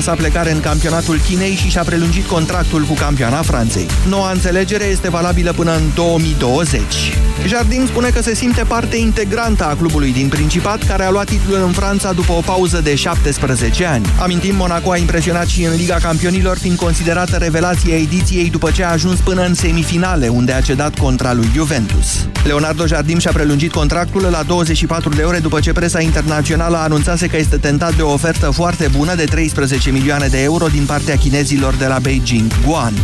[0.00, 3.86] sa plecare în campionatul Chinei și și-a prelungit contractul cu campioana Franței.
[4.08, 6.82] Noua înțelegere este valabilă până în 2020.
[7.46, 11.62] Jardim spune că se simte parte integrantă a clubului din Principat, care a luat titlul
[11.66, 14.06] în Franța după o pauză de 17 ani.
[14.20, 18.90] Amintim, Monaco a impresionat și în Liga Campionilor, fiind considerată revelația ediției după ce a
[18.90, 22.28] ajuns până în semifinale, unde a cedat contra lui Juventus.
[22.44, 27.36] Leonardo Jardim și-a prelungit contractul la 24 de ore după ce presa internațională anunțase că
[27.36, 31.76] este tentat de o ofertă foarte bună de 13 milioane de euro din partea chinezilor
[31.76, 32.94] de la Beijing Guan.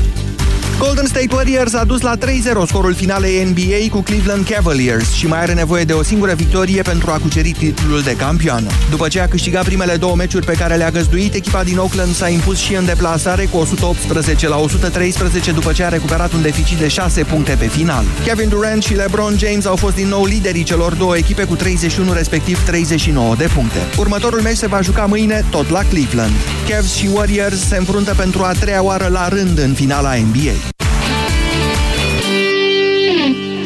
[0.80, 2.20] Golden State Warriors a dus la 3-0
[2.66, 7.10] scorul finalei NBA cu Cleveland Cavaliers și mai are nevoie de o singură victorie pentru
[7.10, 8.70] a cuceri titlul de campioană.
[8.90, 12.28] După ce a câștigat primele două meciuri pe care le-a găzduit, echipa din Oakland s-a
[12.28, 16.88] impus și în deplasare cu 118 la 113 după ce a recuperat un deficit de
[16.88, 18.04] 6 puncte pe final.
[18.24, 22.12] Kevin Durant și LeBron James au fost din nou liderii celor două echipe cu 31
[22.12, 23.78] respectiv 39 de puncte.
[23.98, 26.34] Următorul meci se va juca mâine tot la Cleveland.
[26.68, 30.69] Cavs și Warriors se înfruntă pentru a treia oară la rând în finala NBA.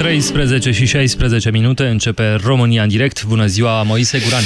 [0.04, 3.24] 13 și 16 minute începe România în direct.
[3.24, 4.42] Bună ziua, Moise Guran.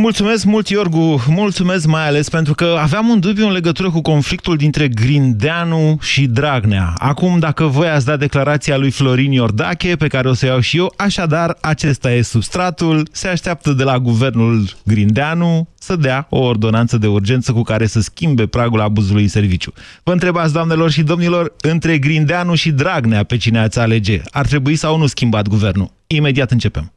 [0.00, 1.24] Mulțumesc mult, Iorgu.
[1.28, 6.26] Mulțumesc mai ales pentru că aveam un dubiu în legătură cu conflictul dintre Grindeanu și
[6.26, 6.94] Dragnea.
[6.98, 10.76] Acum, dacă voi ați dat declarația lui Florin Iordache, pe care o să iau și
[10.76, 16.98] eu, așadar, acesta e substratul, se așteaptă de la guvernul Grindeanu să dea o ordonanță
[16.98, 19.72] de urgență cu care să schimbe pragul abuzului în serviciu.
[20.02, 24.20] Vă întrebați, doamnelor și domnilor, între Grindeanu și Dragnea pe cine ați alege?
[24.30, 25.90] Ar trebui sau nu schimbat guvernul?
[26.06, 26.92] Imediat începem.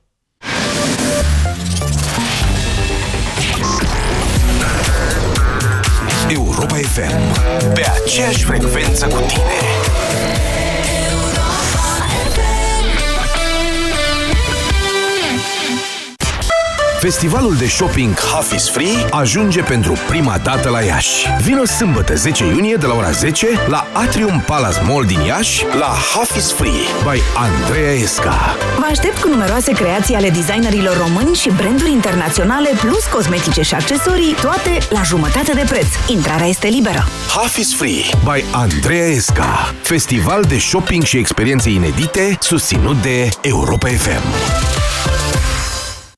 [6.30, 7.74] Europa FM.
[7.74, 10.51] Pe aceeași frecvență cu tine.
[17.02, 21.28] Festivalul de shopping Half is Free ajunge pentru prima dată la Iași.
[21.44, 25.96] Vino sâmbătă 10 iunie de la ora 10 la Atrium Palace Mall din Iași la
[26.14, 28.56] Half is Free by Andreea Esca.
[28.78, 34.36] Vă aștept cu numeroase creații ale designerilor români și branduri internaționale, plus cosmetice și accesorii,
[34.42, 35.88] toate la jumătate de preț.
[36.08, 37.08] Intrarea este liberă.
[37.36, 39.74] Half is Free by Andreea Esca.
[39.81, 44.24] Festival de shopping și experiențe inedite susținut de Europa FM.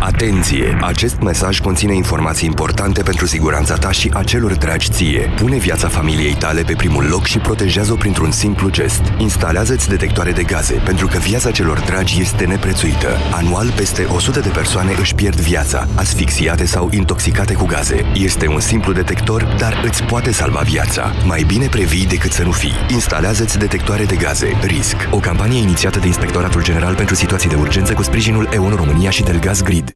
[0.00, 0.78] Atenție!
[0.80, 5.32] Acest mesaj conține informații importante pentru siguranța ta și a celor dragi ție.
[5.36, 9.02] Pune viața familiei tale pe primul loc și protejează-o printr-un simplu gest.
[9.18, 13.08] Instalează-ți detectoare de gaze, pentru că viața celor dragi este neprețuită.
[13.32, 18.04] Anual, peste 100 de persoane își pierd viața, asfixiate sau intoxicate cu gaze.
[18.14, 21.12] Este un simplu detector, dar îți poate salva viața.
[21.26, 22.74] Mai bine previi decât să nu fii.
[22.88, 24.58] Instalează-ți detectoare de gaze.
[24.62, 24.96] RISC.
[25.10, 29.22] O campanie inițiată de Inspectoratul General pentru Situații de Urgență cu sprijinul EON România și
[29.22, 29.89] Delgaz Grid.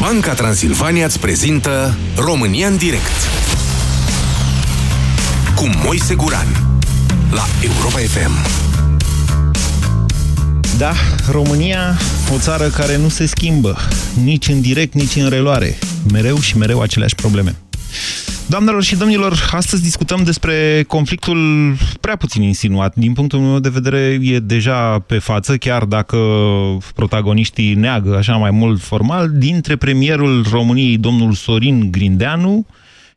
[0.00, 3.28] Banca Transilvania îți prezintă România în direct
[5.54, 6.46] cu Moise Guran
[7.30, 8.46] la Europa FM.
[10.78, 10.92] Da,
[11.30, 11.98] România,
[12.34, 13.76] o țară care nu se schimbă,
[14.22, 15.78] nici în direct, nici în reluare.
[16.12, 17.56] Mereu și mereu aceleași probleme.
[18.48, 22.94] Doamnelor și domnilor, astăzi discutăm despre conflictul prea puțin insinuat.
[22.94, 26.18] Din punctul meu de vedere e deja pe față, chiar dacă
[26.94, 32.66] protagoniștii neagă așa mai mult formal, dintre premierul României, domnul Sorin Grindeanu,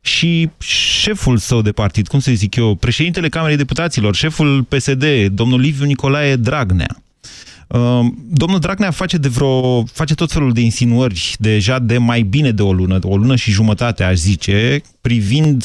[0.00, 5.60] și șeful său de partid, cum să zic eu, președintele Camerei Deputaților, șeful PSD, domnul
[5.60, 6.96] Liviu Nicolae Dragnea.
[8.30, 12.62] Domnul Dragnea face, de vreo, face tot felul de insinuări deja de mai bine de
[12.62, 15.64] o lună, de o lună și jumătate, aș zice, privind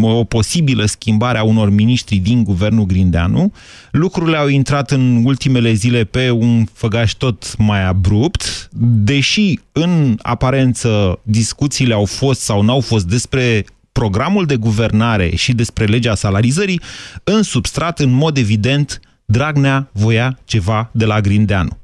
[0.00, 3.52] o posibilă schimbare a unor miniștri din guvernul Grindeanu.
[3.90, 11.20] Lucrurile au intrat în ultimele zile pe un făgaș tot mai abrupt, deși în aparență
[11.22, 16.80] discuțiile au fost sau n-au fost despre programul de guvernare și despre legea salarizării,
[17.24, 21.78] în substrat, în mod evident, Dragnea voia ceva de la Grindeanu.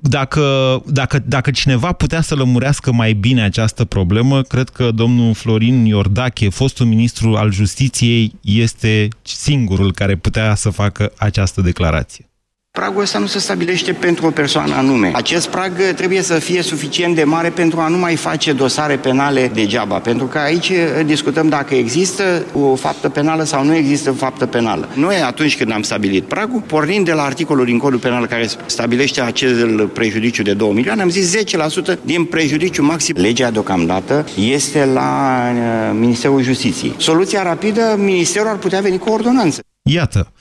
[0.00, 5.84] Dacă, dacă, dacă cineva putea să lămurească mai bine această problemă, cred că domnul Florin
[5.84, 12.31] Iordache, fostul ministru al justiției, este singurul care putea să facă această declarație.
[12.78, 15.10] Pragul ăsta nu se stabilește pentru o persoană anume.
[15.14, 19.50] Acest prag trebuie să fie suficient de mare pentru a nu mai face dosare penale
[19.54, 20.72] degeaba, pentru că aici
[21.04, 24.88] discutăm dacă există o faptă penală sau nu există o faptă penală.
[24.94, 29.20] Noi atunci când am stabilit pragul, pornind de la articolul din codul penal care stabilește
[29.20, 33.14] acel prejudiciu de 2 milioane, am zis 10% din prejudiciu maxim.
[33.18, 36.94] Legea deocamdată este la uh, Ministerul Justiției.
[36.96, 39.60] Soluția rapidă, Ministerul ar putea veni cu ordonanță.
[39.84, 40.32] Iată,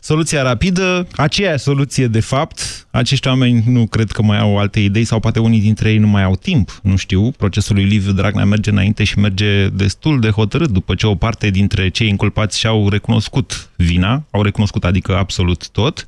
[0.00, 5.04] soluția rapidă, aceeași soluție de fapt, acești oameni nu cred că mai au alte idei
[5.04, 8.44] sau poate unii dintre ei nu mai au timp, nu știu, procesul lui Liviu Dragnea
[8.44, 12.88] merge înainte și merge destul de hotărât după ce o parte dintre cei inculpați și-au
[12.88, 16.04] recunoscut vina, au recunoscut adică absolut tot.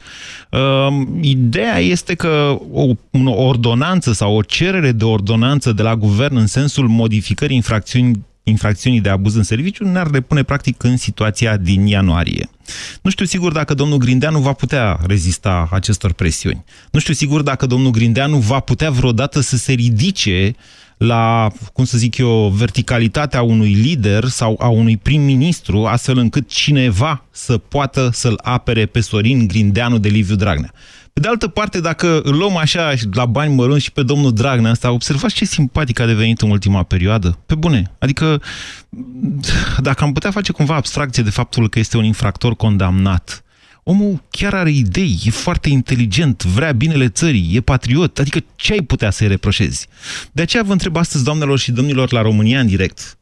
[0.50, 0.61] Uh,
[1.21, 2.91] ideea este că o,
[3.25, 9.00] o ordonanță sau o cerere de ordonanță de la guvern în sensul modificării infracțiuni infracțiunii
[9.00, 12.49] de abuz în serviciu ne-ar repune practic în situația din ianuarie.
[13.03, 16.64] Nu știu sigur dacă domnul Grindeanu va putea rezista acestor presiuni.
[16.91, 20.55] Nu știu sigur dacă domnul Grindeanu va putea vreodată să se ridice
[20.97, 27.25] la, cum să zic eu, verticalitatea unui lider sau a unui prim-ministru, astfel încât cineva
[27.31, 30.73] să poată să-l apere pe Sorin Grindeanu de Liviu Dragnea.
[31.12, 34.70] Pe de altă parte, dacă îl luăm așa la bani mărunți și pe domnul Dragnea
[34.70, 37.38] asta, observați ce simpatic a devenit în ultima perioadă?
[37.47, 37.91] Pe bune.
[37.99, 38.43] Adică,
[39.79, 43.44] dacă am putea face cumva abstracție de faptul că este un infractor condamnat,
[43.82, 48.81] omul chiar are idei, e foarte inteligent, vrea binele țării, e patriot, adică ce ai
[48.81, 49.87] putea să-i reproșezi?
[50.32, 53.19] De aceea vă întreb astăzi, doamnelor și domnilor, la România în direct,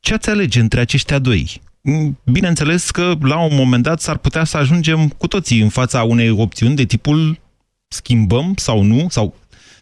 [0.00, 1.60] ce ați alege între aceștia doi?
[1.80, 6.02] Mm, bineînțeles că la un moment dat s-ar putea să ajungem cu toții în fața
[6.02, 7.38] unei opțiuni de tipul
[7.88, 9.34] schimbăm sau nu, sau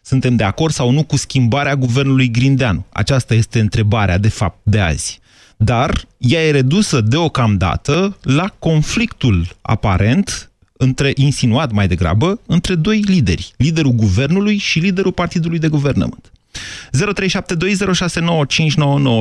[0.02, 2.84] suntem de acord sau nu cu schimbarea guvernului Grindeanu.
[2.92, 5.20] Aceasta este întrebarea, de fapt, de azi.
[5.56, 13.52] Dar ea e redusă deocamdată la conflictul aparent între, insinuat mai degrabă, între doi lideri,
[13.56, 16.32] liderul guvernului și liderul partidului de guvernământ.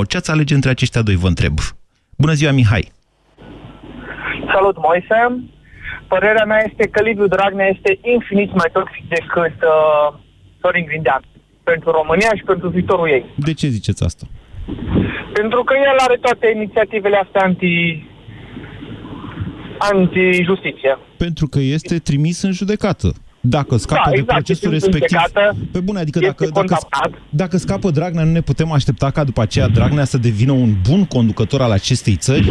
[0.04, 0.08] 0372069599.
[0.08, 1.60] Ce ați alege între aceștia doi, vă întreb?
[2.16, 2.92] Bună ziua, Mihai!
[4.54, 5.44] Salut, Moise!
[6.08, 10.18] Părerea mea este că Liviu Dragnea este infinit mai toxic decât uh,
[10.62, 11.22] Sorin Grindean
[11.64, 13.26] pentru România și pentru viitorul ei.
[13.38, 14.26] De ce ziceți asta?
[15.34, 18.06] Pentru că el are toate inițiativele astea anti
[19.78, 20.98] anti-justiție.
[21.18, 23.14] Pentru că este trimis în judecată.
[23.48, 25.20] Dacă scapă da, exact, de procesul respectiv...
[25.72, 26.78] Pe bune, adică dacă, dacă,
[27.30, 31.06] dacă scapă Dragnea, nu ne putem aștepta ca după aceea Dragnea să devină un bun
[31.06, 32.48] conducător al acestei țări?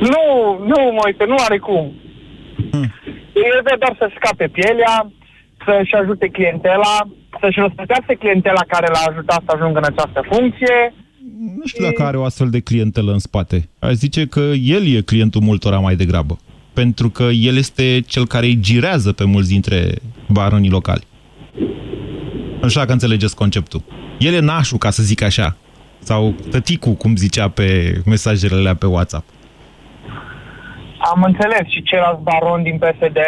[0.00, 0.24] Nu,
[0.70, 1.92] nu, Moise, nu are cum.
[2.70, 2.92] Hmm.
[3.34, 5.12] El vrea doar să scape pielea,
[5.64, 6.94] să-și ajute clientela,
[7.40, 10.94] să-și răspătească clientela care l-a ajutat să ajungă în această funcție.
[11.58, 13.68] Nu știu dacă are o astfel de clientelă în spate.
[13.78, 14.40] Aș zice că
[14.76, 16.38] el e clientul multora mai degrabă
[16.72, 19.94] pentru că el este cel care îi girează pe mulți dintre
[20.26, 21.06] baronii locali.
[22.60, 23.82] Nu știu dacă înțelegeți conceptul.
[24.18, 25.56] El e nașul, ca să zic așa.
[25.98, 29.28] Sau tăticul, cum zicea pe mesajele alea pe WhatsApp.
[30.98, 31.68] Am înțeles.
[31.68, 33.18] Și celălalt baron din PSD?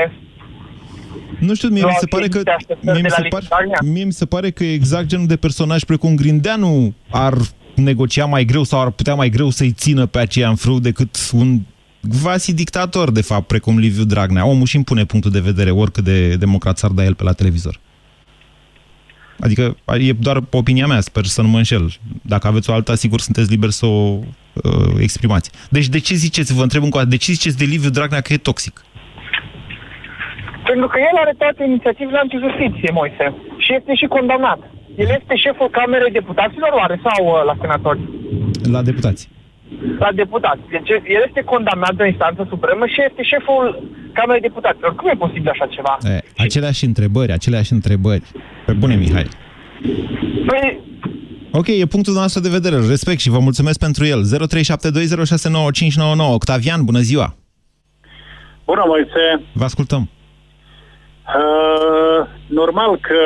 [1.38, 2.42] Nu știu, mie mi se pare că...
[2.80, 6.14] Mie mi se, pare, mie mi se pare că e exact genul de personaj precum
[6.14, 7.34] Grindeanu ar
[7.74, 11.30] negocia mai greu sau ar putea mai greu să-i țină pe aceea în frâu decât
[11.32, 11.60] un
[12.22, 14.46] quasi dictator, de fapt, precum Liviu Dragnea.
[14.46, 17.78] Omul și impune punctul de vedere, oricât de democrat s-ar da el pe la televizor.
[19.40, 21.90] Adică e doar opinia mea, sper să nu mă înșel.
[22.22, 25.50] Dacă aveți o alta, sigur sunteți liberi să o uh, exprimați.
[25.70, 28.20] Deci de ce ziceți, vă întreb încă o dată, de ce ziceți de Liviu Dragnea
[28.20, 28.84] că e toxic?
[30.64, 33.34] Pentru că el are toate inițiativele antijustiție, Moise.
[33.64, 34.60] Și este și condamnat.
[34.96, 38.00] El este șeful Camerei Deputaților, oare, sau uh, la senatori?
[38.62, 39.28] La deputați
[39.98, 40.58] la deputat.
[40.70, 44.94] Deci el este condamnat de o instanță supremă și este șeful Camerei Deputaților.
[44.94, 45.98] Cum e posibil așa ceva?
[46.02, 48.22] E, aceleași întrebări, aceleași întrebări.
[48.66, 49.26] Pe bune, Mihai.
[50.46, 50.80] Păi...
[51.52, 52.76] Ok, e punctul nostru de vedere.
[52.76, 54.24] Respect și vă mulțumesc pentru el.
[54.24, 54.28] 0372069599.
[56.32, 57.34] Octavian, bună ziua!
[58.64, 59.42] Bună, Moise!
[59.52, 60.08] Vă ascultăm.
[61.36, 63.20] Uh, normal că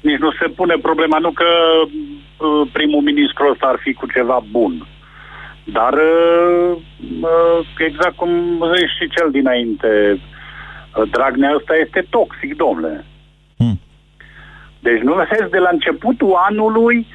[0.00, 1.44] nici nu se pune problema, nu că
[1.82, 4.86] uh, primul ministru ăsta ar fi cu ceva bun.
[5.64, 6.76] Dar uh,
[7.20, 8.30] uh, exact cum
[8.76, 10.20] zici și cel dinainte,
[11.10, 13.04] Dragnea ăsta este toxic, domnule.
[13.56, 13.80] Hmm.
[14.80, 17.06] Deci nu vezi, de la începutul anului,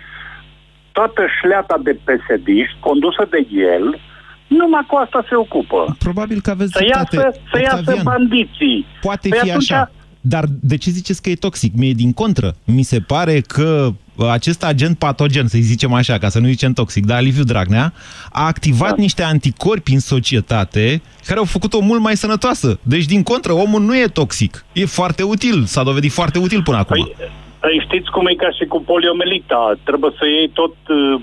[0.91, 2.47] toată șleata de psd
[2.79, 3.99] condusă de el,
[4.47, 5.95] numai cu asta se ocupă.
[5.99, 7.15] Probabil că aveți să dreptate.
[7.15, 8.85] Iasă, să iasă bandiții.
[9.01, 9.91] Poate păi fi așa
[10.21, 11.73] Dar de ce ziceți că e toxic?
[11.75, 12.55] Mie din contră.
[12.65, 13.89] Mi se pare că
[14.31, 17.93] acest agent patogen, să-i zicem așa, ca să nu zicem toxic, dar Liviu Dragnea,
[18.31, 19.01] a activat da.
[19.01, 22.79] niște anticorpi în societate care au făcut-o mult mai sănătoasă.
[22.83, 24.65] Deci, din contră, omul nu e toxic.
[24.73, 25.63] E foarte util.
[25.65, 27.03] S-a dovedit foarte util până acum.
[27.03, 29.77] Păi, păi știți cum e ca și cu poliomelita.
[29.83, 31.21] Trebuie să iei tot uh,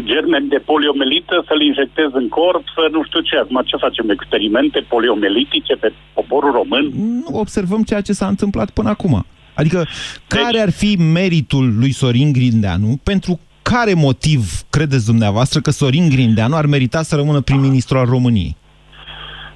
[0.00, 3.36] germen de poliomelită, să-l injectezi în corp, să nu știu ce.
[3.36, 4.10] Acum ce facem?
[4.10, 6.84] Experimente poliomelitice pe poporul român?
[6.94, 9.24] Nu observăm ceea ce s-a întâmplat până acum.
[9.54, 9.86] Adică,
[10.26, 16.56] care ar fi meritul lui Sorin Grindeanu pentru care motiv credeți dumneavoastră că Sorin Grindeanu
[16.56, 18.56] ar merita să rămână prim-ministru al României?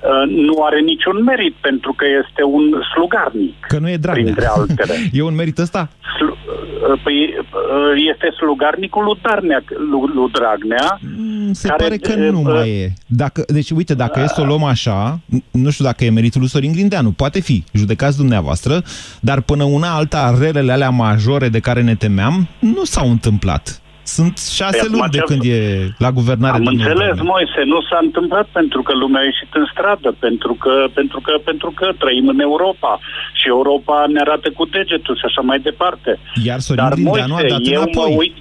[0.06, 3.54] Uh, nu are niciun merit pentru că este un slugarnic.
[3.60, 4.22] Că nu e Dragnea.
[4.22, 4.94] Printre altele.
[5.18, 5.88] e un merit ăsta?
[6.16, 6.36] Slu-
[6.90, 9.62] uh, păi uh, este slugarnicul lui Dragnea.
[10.14, 12.92] Lui Dragnea mm, Se care, pare că nu uh, mai e.
[13.06, 15.20] Dacă, deci, uite, dacă uh, e să o luăm așa,
[15.50, 18.82] nu știu dacă e meritul lui Sorin Grindeanu, poate fi, judecați dumneavoastră,
[19.20, 23.80] dar până una alta, relele alea majore de care ne temeam, nu s-au întâmplat.
[24.14, 25.60] Sunt șase păi, luni de când e
[25.98, 26.56] la guvernare.
[26.56, 30.74] Am înțeles, Moise, nu s-a întâmplat pentru că lumea a ieșit în stradă, pentru că,
[30.94, 33.00] pentru că, pentru că trăim în Europa
[33.40, 36.18] și Europa ne arată cu degetul și așa mai departe.
[36.48, 38.12] Iar Sorin Dar, Moise, a dat eu înapoi.
[38.12, 38.34] mă uit,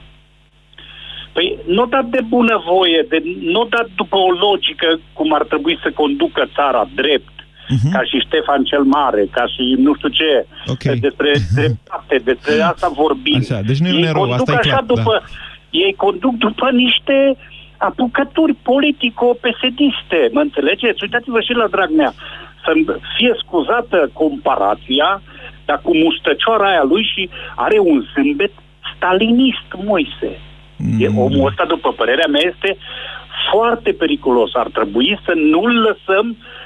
[1.36, 3.18] Păi nu dat de bunăvoie, de,
[3.56, 7.92] nu dat după o logică cum ar trebui să conducă țara drept, uh-huh.
[7.96, 10.96] ca și Ștefan cel Mare, ca și nu știu ce, okay.
[11.08, 13.40] despre dreptate, despre asta vorbim.
[13.42, 14.84] Așa, deci nu e un erou, asta e clar.
[14.94, 17.38] După, da ei conduc după niște
[17.78, 21.04] apucături politico-pesediste, mă înțelegeți?
[21.04, 22.14] Uitați-vă și la Dragnea.
[22.64, 22.72] Să
[23.18, 25.22] fie scuzată comparația,
[25.66, 28.52] dar cu mustăcioara aia lui și are un zâmbet
[28.96, 30.40] stalinist, Moise.
[30.78, 30.98] Mm.
[31.00, 32.78] E, omul ăsta, după părerea mea, este
[33.52, 34.52] foarte periculos.
[34.54, 36.65] Ar trebui să nu-l lăsăm uh,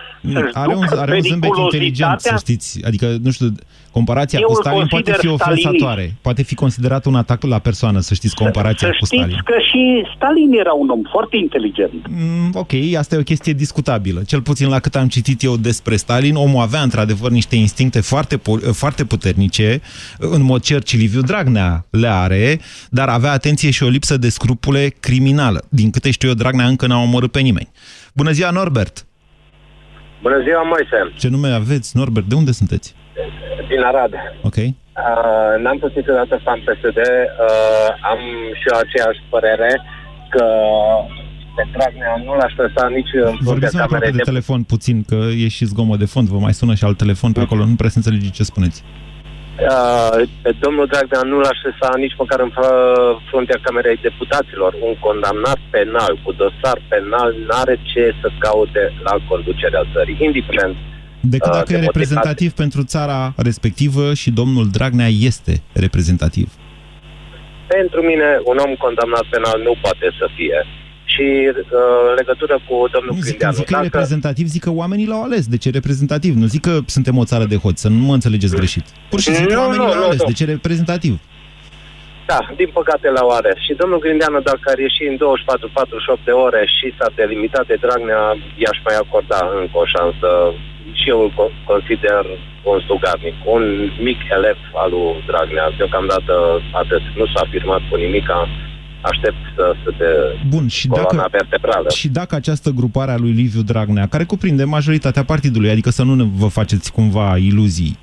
[0.53, 2.79] are un, are un zâmbet inteligent, să știți.
[2.85, 3.55] Adică, nu știu,
[3.91, 6.01] comparația cu Stalin poate fi ofensatoare.
[6.01, 6.15] Stalin.
[6.21, 9.35] Poate fi considerat un atac la persoană, să știți, comparația să, să cu Stalin.
[9.35, 12.07] Să că și Stalin era un om foarte inteligent.
[12.09, 14.21] Mm, ok, asta e o chestie discutabilă.
[14.25, 18.41] Cel puțin la cât am citit eu despre Stalin, omul avea într-adevăr niște instincte foarte,
[18.71, 19.81] foarte puternice.
[20.17, 22.59] În mod cert, Liviu Dragnea le are,
[22.89, 25.65] dar avea atenție și o lipsă de scrupule criminală.
[25.69, 27.69] Din câte știu eu, Dragnea încă n-a omorât pe nimeni.
[28.13, 29.08] Bună ziua, Norbert!
[30.21, 30.97] Bună ziua, Moise.
[31.17, 32.25] Ce nume aveți, Norbert?
[32.25, 32.95] De unde sunteți?
[33.69, 34.13] Din Arad.
[34.41, 34.55] Ok.
[34.55, 36.97] Uh, n-am fost niciodată fan PSD.
[36.97, 38.19] Uh, am
[38.59, 39.81] și eu aceeași părere
[40.29, 40.45] că
[41.55, 45.15] pe Dragnea nu l-aș lăsa nici în Vorbiți mai aproape de, de telefon puțin, că
[45.15, 46.27] e și zgomot de fond.
[46.27, 47.65] Vă mai sună și alt telefon pe acolo.
[47.65, 48.83] Nu prea să înțelegi ce spuneți.
[48.83, 49.08] Uh,
[50.59, 52.51] domnul Dragnea nu l-aș lăsa nici măcar în
[53.29, 54.71] fruntea Camerei Deputaților.
[54.87, 60.75] Un condamnat penal cu dosar penal n-are ce să caute la conducerea țării, indiferent
[61.21, 66.47] Decât uh, dacă uh, e reprezentativ pentru țara respectivă și domnul Dragnea este reprezentativ.
[67.67, 70.57] Pentru mine, un om condamnat penal nu poate să fie
[71.19, 73.53] și uh, legătură cu domnul nu, Grindeanu.
[73.59, 73.85] Zic că dacă...
[73.85, 75.43] e reprezentativ, zic că oamenii l-au ales.
[75.53, 76.33] De ce reprezentativ?
[76.41, 78.85] Nu zic că suntem o țară de hoți, să nu mă înțelegeți greșit.
[79.09, 80.21] Pur și simplu oamenii l-au ales.
[80.21, 80.29] Nu.
[80.31, 81.13] De ce reprezentativ?
[82.31, 83.57] Da, din păcate l-au ales.
[83.65, 85.15] Și domnul Grindeanu, dacă ar ieși în
[86.21, 88.23] 24-48 de ore și s-a delimitat de Dragnea,
[88.63, 90.29] i-aș mai acorda încă o șansă.
[90.99, 91.31] Și eu îl
[91.71, 92.23] consider
[92.71, 93.63] un sugarnic, un
[94.07, 95.67] mic elev al lui Dragnea.
[95.77, 96.33] Deocamdată
[96.81, 97.03] atât.
[97.19, 98.39] Nu s-a afirmat cu nimica
[99.01, 100.05] aștept să, să te
[100.47, 101.89] Bun, și dacă, vertebrală.
[101.89, 106.31] Și dacă această grupare a lui Liviu Dragnea, care cuprinde majoritatea partidului, adică să nu
[106.35, 107.97] vă faceți cumva iluzii,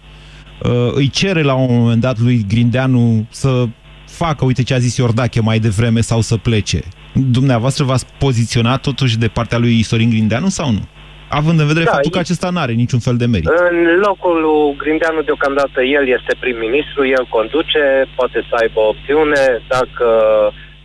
[0.63, 3.65] uh, îi cere la un moment dat lui Grindeanu să
[4.07, 6.81] facă, uite ce a zis Iordache mai devreme, sau să plece.
[7.13, 10.85] Dumneavoastră v-ați poziționat totuși de partea lui Sorin Grindeanu sau nu?
[11.29, 13.49] Având în vedere da, faptul că acesta nu are niciun fel de merit.
[13.71, 13.77] În
[14.07, 17.83] locul lui Grindeanu, deocamdată, el este prim-ministru, el conduce,
[18.19, 20.09] poate să aibă opțiune, dacă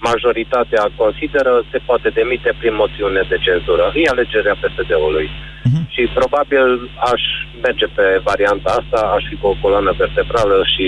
[0.09, 3.85] majoritatea consideră, se poate demite prin moțiune de cenzură.
[4.03, 5.27] E alegerea PSD-ului.
[5.31, 5.83] Uh-huh.
[5.93, 6.65] Și probabil
[7.11, 7.23] aș
[7.65, 10.87] merge pe varianta asta, aș fi cu o coloană vertebrală și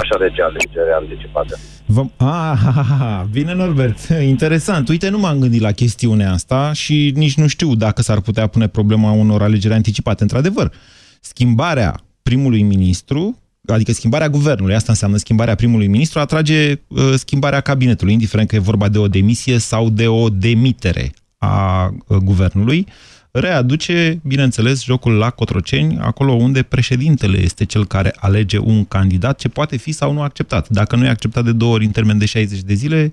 [0.00, 1.54] aș alege alegerea anticipată.
[1.94, 2.02] Vă...
[2.16, 3.98] Ah, bine, Norbert.
[4.34, 4.88] Interesant.
[4.88, 8.68] Uite, nu m-am gândit la chestiunea asta și nici nu știu dacă s-ar putea pune
[8.68, 10.22] problema unor alegeri anticipate.
[10.22, 10.72] Într-adevăr,
[11.20, 13.38] schimbarea primului ministru
[13.72, 18.58] adică schimbarea guvernului, asta înseamnă schimbarea primului ministru, atrage uh, schimbarea cabinetului, indiferent că e
[18.58, 22.86] vorba de o demisie sau de o demitere a uh, guvernului,
[23.30, 29.48] readuce, bineînțeles, jocul la Cotroceni, acolo unde președintele este cel care alege un candidat ce
[29.48, 30.68] poate fi sau nu acceptat.
[30.68, 33.10] Dacă nu e acceptat de două ori în termen de 60 de zile,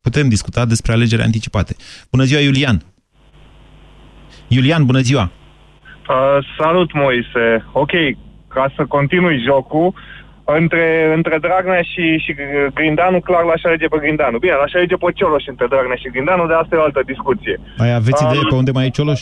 [0.00, 1.76] putem discuta despre alegeri anticipate.
[2.10, 2.82] Bună ziua, Iulian!
[4.48, 5.30] Iulian, bună ziua!
[6.08, 7.64] Uh, salut, Moise!
[7.72, 7.90] Ok,
[8.56, 9.88] ca să continui jocul,
[10.60, 10.86] între,
[11.16, 12.32] între Dragnea și, și
[12.78, 14.38] Grindeanu, clar l-aș alege pe Grindeanu.
[14.44, 17.54] Bine, l-aș alege pe Cioloș între Dragnea și Grindeanu, de asta e o altă discuție.
[17.82, 19.20] Mai aveți idee Um, pe unde mai e Cioloș?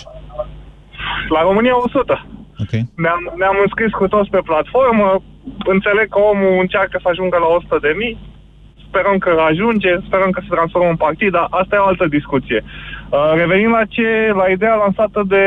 [1.35, 2.27] La România 100.
[2.63, 2.73] Ok.
[3.05, 5.09] Ne-am, ne-am înscris cu toți pe platformă,
[5.75, 8.15] înțeleg că omul încearcă să ajungă la 100 de mii,
[8.87, 12.61] sperăm că ajunge, sperăm că se transformă în partid, dar asta e o altă discuție.
[12.65, 14.09] Uh, revenind la, ce,
[14.41, 15.45] la ideea lansată de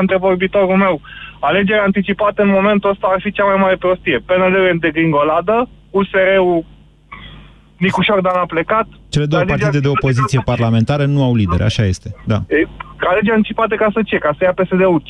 [0.00, 1.00] antevorbitorul meu,
[1.48, 4.18] alegerea anticipată în momentul ăsta ar fi cea mai mare prostie.
[4.26, 6.64] PNL-ul e în degringoladă, USR-ul
[7.86, 8.86] Nicușor Dan a plecat.
[9.08, 12.08] Cele două Alegerea partide de anticipată opoziție parlamentară nu au lider, așa este.
[12.24, 12.38] Da.
[12.48, 12.68] E,
[13.10, 14.16] Alegerea anticipată ca să ce?
[14.18, 15.02] Ca să ia PSD-ul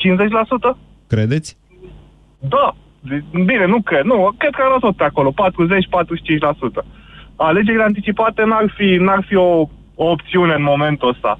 [0.73, 0.77] 50%?
[1.07, 1.57] Credeți?
[2.39, 2.75] Da.
[3.31, 4.03] Bine, nu cred.
[4.03, 5.33] Nu, cred că ar tot pe acolo, 40-45%.
[7.35, 11.39] Alegerile anticipate n-ar fi, n-ar fi o, o opțiune în momentul ăsta.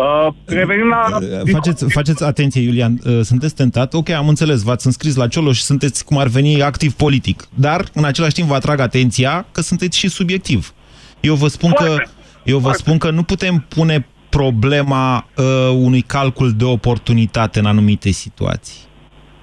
[0.00, 1.18] Uh, revenind la...
[1.20, 5.56] Uh, Faceți, faceți atenție, Iulian, uh, sunteți tentat, ok, am înțeles, v-ați înscris la Cioloș
[5.56, 9.60] și sunteți cum ar veni activ politic, dar în același timp vă atrag atenția că
[9.60, 10.74] sunteți și subiectiv.
[11.20, 11.96] Eu vă spun că,
[12.44, 18.10] eu vă spun că nu putem pune problema uh, unui calcul de oportunitate în anumite
[18.10, 18.78] situații.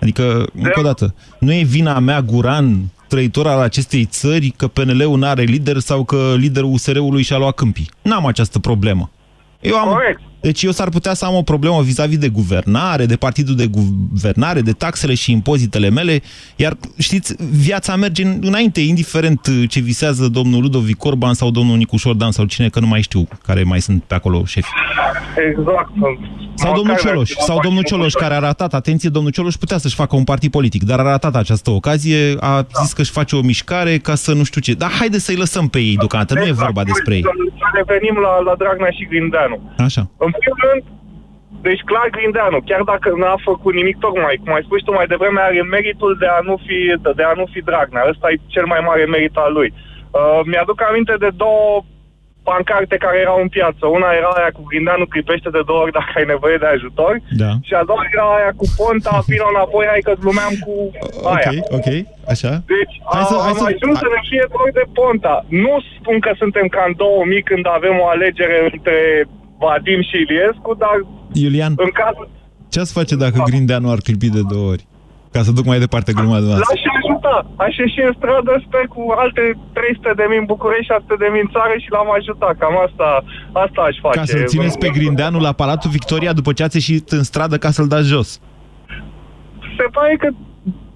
[0.01, 5.17] Adică, încă o dată, nu e vina mea, Guran, trăitor al acestei țări, că PNL-ul
[5.17, 7.89] nu are lider sau că liderul USR-ului și-a luat câmpii.
[8.01, 9.09] N-am această problemă.
[9.61, 10.21] Eu am, Corect.
[10.41, 14.61] Deci eu s-ar putea să am o problemă vis-a-vis de guvernare, de partidul de guvernare,
[14.61, 16.21] de taxele și impozitele mele,
[16.55, 21.77] iar știți, viața merge în- înainte, indiferent uh, ce visează domnul Ludovic Orban sau domnul
[21.77, 24.67] Nicușor Dan sau cine, că nu mai știu care mai sunt pe acolo șefi.
[25.49, 25.89] Exact.
[26.55, 30.15] Sau domnul Cioloș, sau domnul Cioloș, care a ratat, atenție, domnul Cioloș putea să-și facă
[30.15, 33.97] un partid politic, dar a ratat această ocazie, a zis că își face o mișcare
[33.97, 34.73] ca să nu știu ce.
[34.73, 37.21] Dar haide să-i lăsăm pe ei deocamdată, nu e vorba despre ei.
[37.21, 37.29] Să
[37.73, 39.57] revenim la, la Dragnea și Grindeanu.
[39.77, 40.09] Așa.
[40.17, 40.83] În primul rând,
[41.67, 45.41] deci clar Grindeanu, chiar dacă n-a făcut nimic tocmai, cum ai spus tu mai devreme,
[45.41, 46.77] are meritul de a nu fi,
[47.19, 48.07] de a nu fi Dragnea.
[48.11, 49.69] Ăsta e cel mai mare merit al lui.
[50.11, 51.83] Uh, mi-aduc aminte de două
[52.49, 53.83] pancarte care erau în piață.
[53.97, 57.13] Una era aia cu Grindeanu clipește de două ori dacă ai nevoie de ajutor
[57.43, 57.51] Da.
[57.67, 60.73] și a doua era aia cu Ponta, vină înapoi, hai că glumeam cu
[61.35, 61.49] aia.
[61.53, 61.87] Ok, ok,
[62.33, 62.51] așa.
[62.75, 65.35] Deci Hai să- am, hai am să- ajuns să ne fie dor de Ponta.
[65.65, 68.97] Nu spun că suntem ca în 2000 când avem o alegere între
[69.59, 70.95] Vadim și Iliescu, dar
[71.43, 72.27] Iulian, în cazul
[72.69, 74.83] ce ați face dacă Grindeanu ar clipi de două ori?
[75.31, 76.73] Ca să duc mai departe gluma dumneavoastră.
[76.73, 77.35] L-aș ajuta.
[77.65, 81.45] Aș ieși în stradă, sper, cu alte 300 de mii în București, 600 de mii
[81.45, 82.53] în țară și l-am ajutat.
[82.61, 83.07] Cam asta,
[83.63, 84.17] asta aș face.
[84.19, 87.69] Ca să-l țineți pe Grindeanu la Palatul Victoria după ce ați ieșit în stradă ca
[87.75, 88.29] să-l dați jos.
[89.77, 90.27] Se pare că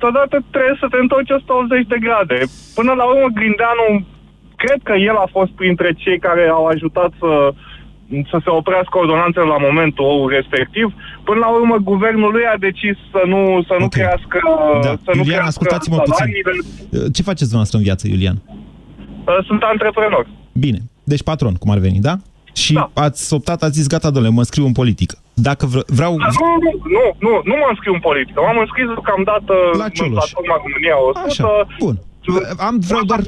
[0.02, 2.40] totodată trebuie să te întorci 180 de grade.
[2.78, 3.88] Până la urmă, Grindeanu,
[4.64, 7.32] cred că el a fost printre cei care au ajutat să,
[8.32, 10.88] să se oprească ordonanțele la momentul respectiv.
[11.28, 13.92] Până la urmă, guvernul lui a decis să nu, să nu Ok.
[13.98, 14.40] crească,
[14.88, 14.94] Da.
[15.06, 16.14] să nu Iulian, crească ascultați-mă puțin.
[16.14, 16.52] salariile.
[17.16, 18.38] Ce faceți dumneavoastră în viață, Iulian?
[19.30, 20.24] Uh, Sunt antreprenor.
[20.66, 20.80] Bine.
[21.12, 22.16] Deci patron, cum ar veni, da?
[22.64, 22.90] Și Da.
[22.94, 25.16] ați optat, ați zis, gata, domnule, mă scriu în politică.
[25.34, 26.12] Dacă vre- vreau...
[26.18, 26.26] Nu,
[26.66, 28.38] nu, nu, nu, nu m-am înscris în politică.
[28.46, 30.12] M-am înscris deocamdată La în Cioloș.
[30.14, 31.20] platforma România 100.
[31.28, 31.50] Așa,
[31.86, 31.96] bun.
[32.58, 33.24] Am, vreau doar,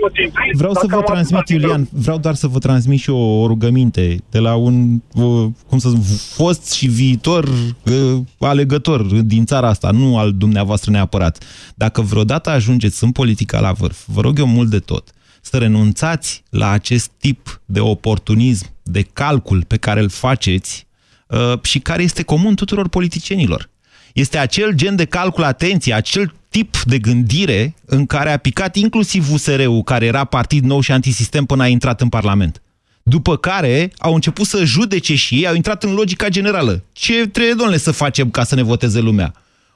[0.54, 4.40] vreau să vă transmit, Iulian, vreau doar să vă transmit și o, o rugăminte de
[4.40, 7.48] la un, o, cum să zic, fost și viitor
[7.84, 11.44] uh, alegător din țara asta, nu al dumneavoastră neapărat.
[11.76, 16.44] Dacă vreodată ajungeți în politica la vârf, vă rog eu mult de tot, să renunțați
[16.50, 20.88] la acest tip de oportunism, de calcul pe care îl faceți
[21.28, 23.72] uh, și care este comun tuturor politicienilor.
[24.13, 29.32] Este acel gen de calcul, atenție, acel tip de gândire în care a picat inclusiv
[29.32, 32.62] USR-ul, care era partid nou și antisistem până a intrat în Parlament.
[33.04, 36.84] După care au început să judece și ei, au intrat în logica generală.
[36.91, 39.34] Ce trebuie, domnule, să facem ca să ne voteze lumea?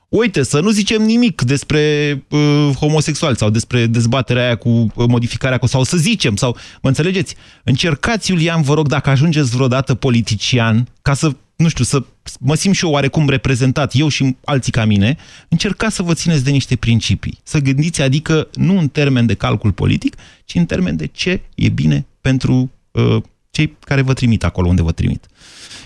[0.10, 5.58] Uite, să nu zicem nimic despre uh, homosexuali sau despre dezbaterea aia cu uh, modificarea
[5.58, 7.36] cu sau să zicem sau mă înțelegeți?
[7.64, 12.04] Încercați, Iulian, vă rog, dacă ajungeți vreodată politician, ca să nu știu, să
[12.40, 15.16] mă simt și eu oarecum reprezentat, eu și alții ca mine,
[15.50, 17.38] încercați să vă țineți de niște principii.
[17.44, 20.16] Să gândiți, adică nu în termen de calcul politic,
[20.46, 23.16] ci în termen de ce e bine pentru uh,
[23.52, 25.26] cei care vă trimit acolo unde vă trimit.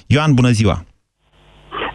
[0.08, 0.86] Ioan, bună ziua!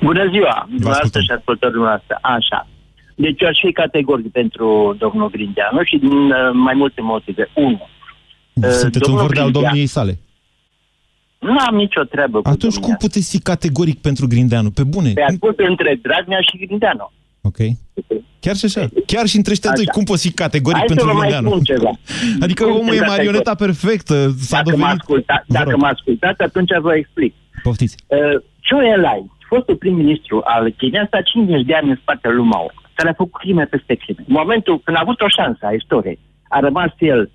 [0.02, 2.18] Bună ziua, Vă dumneavoastră și ascultătorii noastre.
[2.22, 2.68] Așa.
[3.14, 7.50] Deci eu aș fi categoric pentru domnul Grindeanu și din uh, mai multe motive.
[7.54, 7.88] Unu.
[8.52, 10.18] uh, Sunteți un domnul vârf al Grindeanu- domniei sale.
[11.52, 12.88] Nu am nicio treabă cu Atunci domnia.
[12.88, 14.70] cum puteți fi categoric pentru Grindeanu?
[14.70, 15.11] Pe bune?
[15.12, 17.11] Pe acum între Dragnea și Grindeanu.
[17.40, 17.56] Ok.
[18.40, 18.88] Chiar și așa.
[19.06, 19.92] Chiar și între ăștia doi, Așa.
[19.92, 21.48] cum poți fi categoric Hai să pentru vă mai Grindeanu?
[21.48, 21.90] spun ceva.
[22.44, 24.14] Adică Cum omul sunt e marioneta perfectă.
[24.38, 25.00] S-a Dacă mă dovedit...
[25.00, 25.80] asculta, Vă dacă rog.
[25.80, 27.35] mă ascultați, atunci vă explic.
[27.62, 27.96] Poftiți.
[28.06, 28.18] Uh,
[28.68, 32.70] Zhou Enlai, fostul prim-ministru al Chinei, a stat 50 de ani în spatele lui Mao.
[32.94, 34.24] care a făcut crime peste crime.
[34.28, 37.30] În momentul când a avut o șansă a istoriei, a rămas el uh,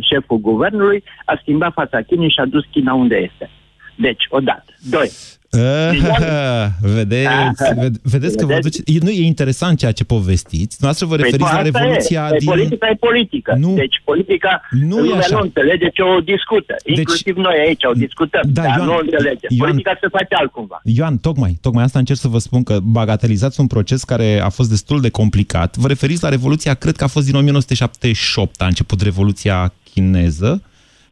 [0.00, 3.50] șeful guvernului, a schimbat fața Chinei și a dus China unde este.
[3.96, 4.74] Deci, odată.
[4.90, 5.39] Doi, Ah,
[6.98, 8.80] vedeți, ved- vedeți că vă duce...
[8.84, 10.76] E, nu, e interesant ceea ce povestiți.
[10.80, 12.36] Noastră vă Păi, referiți la asta Revoluția e.
[12.38, 12.48] din...
[12.48, 13.54] Politica e politică.
[13.58, 13.74] Nu.
[13.74, 15.36] Deci politica Nu e lumea așa.
[15.36, 16.74] nu înțelege ce o discută.
[16.84, 19.46] Deci- Inclusiv noi aici o discutăm, Da, dar Ioan- nu o înțelege.
[19.46, 20.80] Ioan- Politica se face altcumva.
[20.84, 24.68] Ioan, tocmai, tocmai asta încerc să vă spun că bagatelizați un proces care a fost
[24.68, 25.76] destul de complicat.
[25.76, 30.62] Vă referiți la Revoluția, cred că a fost din 1978, a început Revoluția chineză,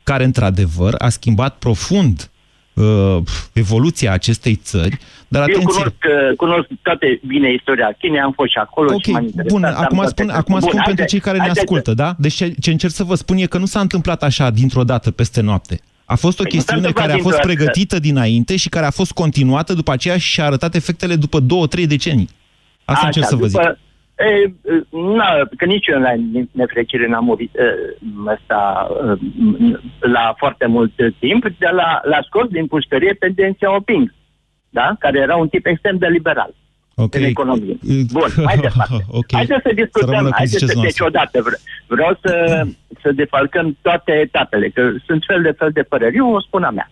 [0.03, 2.31] care într-adevăr a schimbat profund
[2.81, 5.73] uh, evoluția acestei țări, dar Eu atenție...
[5.73, 5.95] cunosc,
[6.31, 9.53] uh, cunosc toate bine istoria Chinei, am fost și acolo și m-am Ok, interesat.
[9.53, 10.39] bun, am acum toate spun, astea.
[10.41, 12.15] acum Bun, spun pentru haide- cei care ne haideți să- ascultă, da?
[12.19, 15.11] Deci ce, ce încerc să vă spun e că nu s-a întâmplat așa dintr-o dată
[15.11, 15.81] peste noapte.
[16.05, 17.59] A fost o Păi nu s-a chestiune întâmplat care a fost dintr-o dată.
[17.71, 21.67] pregătită dinainte și care a fost continuată după aceea și a arătat efectele după două,
[21.67, 22.29] trei decenii.
[22.85, 23.61] Asta încerc să vă zic.
[24.19, 24.53] După- E,
[25.17, 26.13] na, că nici eu la
[26.53, 27.63] nefericire n-am murit e,
[28.27, 28.89] ăsta,
[30.03, 34.15] e, la foarte mult timp, dar la, la scos din pușcărie pe Deng Xiaoping,
[34.71, 34.97] da?
[34.99, 36.55] care era un tip extrem de liberal
[36.95, 37.15] Ok.
[37.15, 37.73] în economie.
[37.83, 39.05] E, Bun, mai departe.
[39.11, 39.33] Ok.
[39.33, 41.05] Haideți să Să discutăm, rămână cum haideți ziceți să, deci noastră.
[41.07, 42.63] odată vre- vreau să,
[43.03, 46.17] să defalcăm toate etapele, că sunt fel de fel de păreri.
[46.17, 46.91] Eu o spun a mea.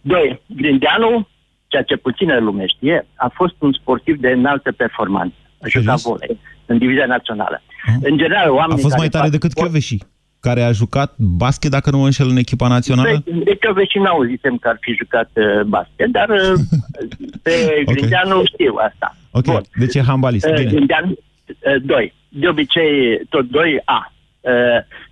[0.00, 1.28] Doi, Grindeanu,
[1.66, 5.34] ceea ce puțină lume știe, a fost un sportiv de înaltă performanță.
[5.62, 6.02] A jucat Serios?
[6.02, 7.62] volei în divizia națională.
[7.86, 7.94] Ah.
[8.02, 9.96] În general, A oamenii fost care mai tare fac decât sport- Chioveși,
[10.40, 13.22] care a jucat basket, dacă nu mă înșel, în echipa națională?
[13.24, 16.52] de, de că și n-auzisem că ar fi jucat uh, basket, dar uh,
[17.44, 17.50] pe
[17.86, 17.94] Ok.
[17.94, 19.16] Grindeanu știu asta.
[19.30, 19.60] Ok, Bun.
[19.76, 20.46] deci e handbalist.
[20.46, 20.70] Uh, Bine.
[20.70, 22.14] Gândeam, uh, doi.
[22.28, 24.12] De obicei, tot doi, A.
[24.40, 24.50] Uh,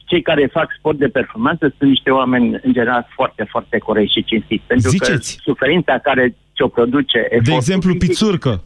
[0.05, 4.25] Cei care fac sport de performanță sunt niște oameni, în general, foarte, foarte corecți și
[4.25, 4.65] cinstiți.
[4.67, 5.37] Pentru Ziceți.
[5.37, 8.63] că suferința care ți-o produce De efortul exemplu, fizic, Pițurcă.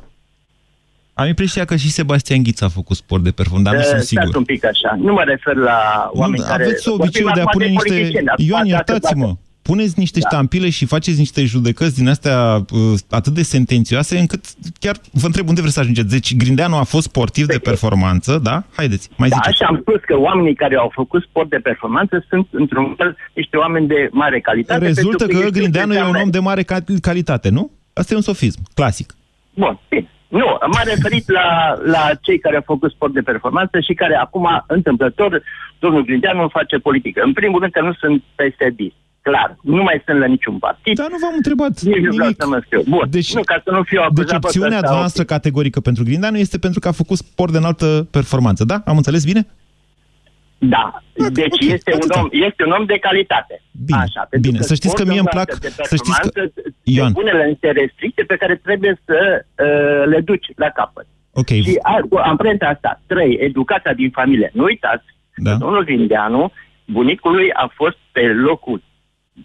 [1.14, 4.03] Am impresia că și Sebastian Ghiță a făcut sport de performanță, dar nu uh, sunt
[4.07, 4.37] stați sigur.
[4.37, 4.96] un pic așa.
[4.98, 6.62] Nu mă refer la oameni Nu, care...
[6.62, 7.88] aveți vorbim obiceiul de a acum pune niște...
[7.88, 8.29] politicieni.
[8.29, 9.24] Acum, Ioan, dacă- iertați-mă.
[9.27, 10.29] dacă- Puneți niște Da.
[10.29, 14.44] ștampile și faceți niște judecăți din astea uh, atât de sentențioase încât
[14.79, 16.09] chiar vă întreb unde vreți să ajungeți.
[16.09, 18.64] Deci Grindeanu a fost sportiv de performanță, da?
[18.77, 19.57] Haideți, mai Da, ziceți.
[19.57, 23.57] și am spus că oamenii care au făcut sport de performanță sunt, într-un fel, niște
[23.57, 24.85] oameni de mare calitate.
[24.85, 27.70] Rezultă pentru că ei Grindeanu e un înseamnă- om de mare cal- calitate, nu?
[27.92, 29.14] Asta e un sofism, clasic.
[29.55, 30.09] Bun, bine.
[30.28, 34.64] Nu, m-am referit la, la cei care au făcut sport de performanță și care acum,
[34.66, 35.42] întâmplător,
[35.78, 37.22] domnul Grindeanu face politică.
[37.24, 38.80] În primul rând că nu sunt PSD.
[39.22, 40.96] Clar, nu mai sunt la niciun partid.
[40.98, 42.42] Dar nu v-am întrebat Nici nu vreau nimic.
[42.42, 42.82] să mă scriu.
[42.88, 45.28] Bun, Deci- nu, ca să nu fiu acuzat Deci pe opțiunea ăsta, noastră ok.
[45.28, 48.82] categorică pentru Grindeanu este pentru că a făcut sport de înaltă performanță, da?
[48.87, 49.46] Am înțeles bine?
[50.68, 52.20] Da, deci ok, este, un atâta.
[52.20, 53.62] om, este un om de calitate.
[53.85, 54.62] Bine, Așa, pentru bine.
[54.62, 57.12] Să știți că mie îmi plac- sportul de să știți că- performanță Ioan.
[57.12, 61.07] te pune la niște restricții pe care trebuie să uh, le duci la capăt.
[61.33, 64.50] Ok, Și a, cu amprenta asta, trei, educația din familie.
[64.53, 65.05] Nu uitați,
[65.37, 65.50] Da.
[65.50, 66.53] că domnul Grindeanu,
[66.85, 68.83] bunicul lui a fost pe locul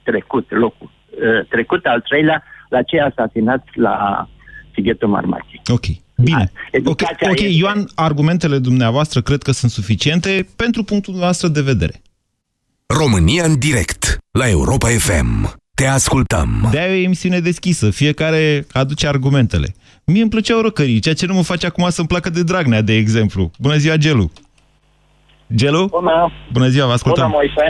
[0.03, 4.27] trecut, locul uh, trecut al treilea, la cei asasinați la
[4.73, 5.61] Sighetul Marmației.
[5.73, 5.85] ok.
[6.23, 6.51] Bine.
[6.51, 11.61] Ok, Educația ok, este- Ioan, argumentele dumneavoastră cred că sunt suficiente pentru punctul noastră de
[11.61, 12.01] vedere.
[12.99, 15.57] România în direct la Europa FM.
[15.75, 16.67] Te ascultăm.
[16.71, 19.67] De-aia e o emisiune deschisă, fiecare aduce argumentele.
[20.05, 22.93] Mie îmi plăceau răcării, ceea ce nu mă face acum să-mi placă de Dragnea, de
[22.93, 23.51] exemplu.
[23.59, 24.31] Bună ziua, Gelu!
[25.55, 25.83] Gelu?
[25.91, 27.29] Bună, Bună ziua, vă bună ascultăm.
[27.29, 27.65] Moise.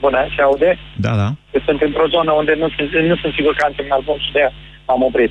[0.00, 0.70] Bună, se aude?
[1.04, 1.28] Da, da.
[1.54, 4.32] Eu sunt într-o zonă unde nu sunt, nu sunt sigur că am semnal bun și
[4.34, 4.52] de aia
[4.86, 5.30] m-am oprit.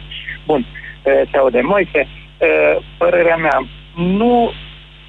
[0.50, 0.62] Bun,
[1.10, 1.60] e, se aude.
[1.74, 2.08] Moise, e,
[2.97, 4.51] părerea mea, nu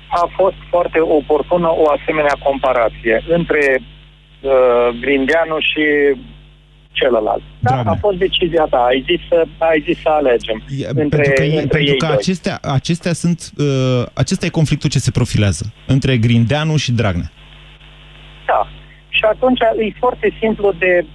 [0.08, 5.84] a fost foarte oportună o asemenea comparație între uh, Grindeanu și
[6.92, 7.42] celălalt.
[7.58, 7.92] Da, Dragnea.
[7.92, 8.78] a fost decizia ta.
[8.78, 10.62] Ai zis să, ai zis să alegem.
[10.68, 12.14] E, între, pentru că, e, între pentru ei că doi.
[12.14, 17.30] acestea, acestea sunt, uh, acesta e conflictul ce se profilează între Grindeanu și Dragnea.
[18.46, 18.68] Da.
[19.08, 21.06] Și atunci e foarte simplu de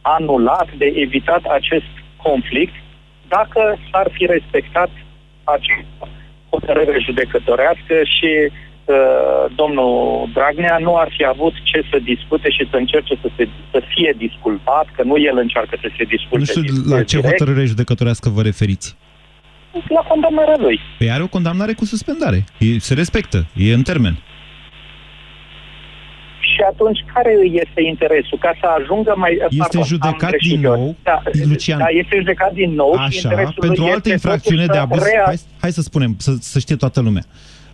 [0.00, 2.74] anulat, de evitat acest conflict
[3.28, 4.90] dacă s-ar fi respectat
[5.58, 6.08] această
[6.52, 12.76] hotărâre judecătorească și uh, domnul Dragnea nu ar fi avut ce să discute și să
[12.76, 16.62] încerce să, se, să fie disculpat, că nu el încearcă să se disculte Nu știu
[16.62, 18.96] direct, la ce hotărâre judecătorească vă referiți.
[19.88, 20.80] la condamnarea lui.
[20.98, 22.44] Păi are o condamnare cu suspendare.
[22.58, 23.46] E, se respectă.
[23.56, 24.14] E în termen.
[26.60, 28.38] Și atunci care îi este interesul?
[28.46, 29.32] Ca să ajungă mai...
[29.64, 30.70] Este am judecat greșit din eu.
[30.76, 31.16] nou, Da,
[31.52, 31.78] Lucian.
[31.78, 34.76] da, este judecat din nou și Așa, interesul pentru lui o altă este infracțiune totuși
[34.76, 37.24] de să abuz, rea- hai, hai să spunem, să, să știe toată lumea.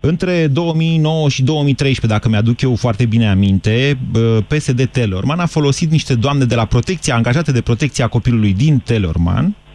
[0.01, 5.91] Între 2009 și 2013, dacă mi-aduc eu foarte bine aminte, bă, PSD Telorman a folosit
[5.91, 9.66] niște doamne de la protecția, angajate de protecția copilului din Telorman, uh, Da.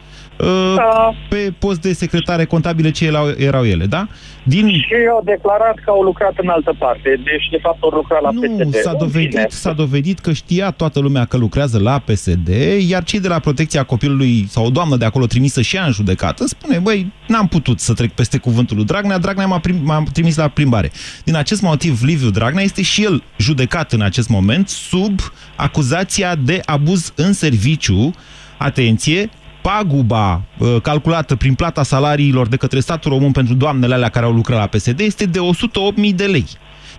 [1.30, 4.08] Pe post de secretare contabile ce erau, erau ele, da?
[4.43, 4.67] Din...
[4.69, 8.30] Și au declarat că au lucrat în altă parte, deci de fapt au lucrat la
[8.32, 8.75] Nu, PSD.
[8.75, 9.45] s-a În dovedit, fine.
[9.49, 12.47] s-a dovedit că știa toată lumea că lucrează la PSD,
[12.88, 15.91] iar cei de la protecția copilului sau o doamnă de acolo trimisă și ea în
[15.91, 20.04] judecată spune, băi, n-am putut să trec peste cuvântul lui Dragnea, Dragnea m-a, prim, m-a
[20.13, 20.91] trimis la plimbare.
[21.23, 25.19] Din acest motiv, Liviu Dragnea este și el judecat în acest moment sub
[25.56, 28.13] acuzația de abuz în serviciu,
[28.58, 29.30] atenție,
[29.62, 34.32] paguba uh, calculată prin plata salariilor de către statul român pentru doamnele alea care au
[34.32, 36.45] lucrat la PSD este de 108.000 de lei.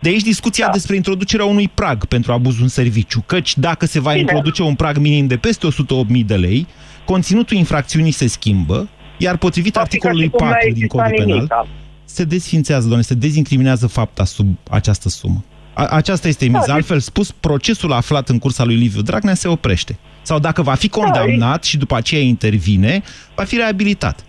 [0.01, 0.73] De aici discuția da.
[0.73, 4.21] despre introducerea unui prag pentru abuzul în serviciu, căci dacă se va Bine.
[4.21, 6.67] introduce un prag minim de peste 108.000 de lei,
[7.05, 10.83] conținutul infracțiunii se schimbă, iar potrivit Va fi ca articolului și cum n-a 4 din
[10.83, 11.71] existat codul nimic, penal, da.
[12.05, 15.45] se desfințează, doamne, se dezincriminează fapta sub această sumă.
[15.75, 16.67] A, aceasta este miza.
[16.67, 19.99] Da, Altfel spus, procesul aflat în cursa lui Liviu Dragnea se oprește.
[20.23, 23.03] Sau dacă va fi condamnat și după aceea intervine,
[23.35, 24.25] va fi reabilitat.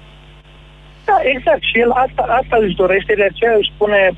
[1.05, 1.63] Da, exact.
[1.63, 4.11] Și el asta, asta își dorește, de aceea își spune,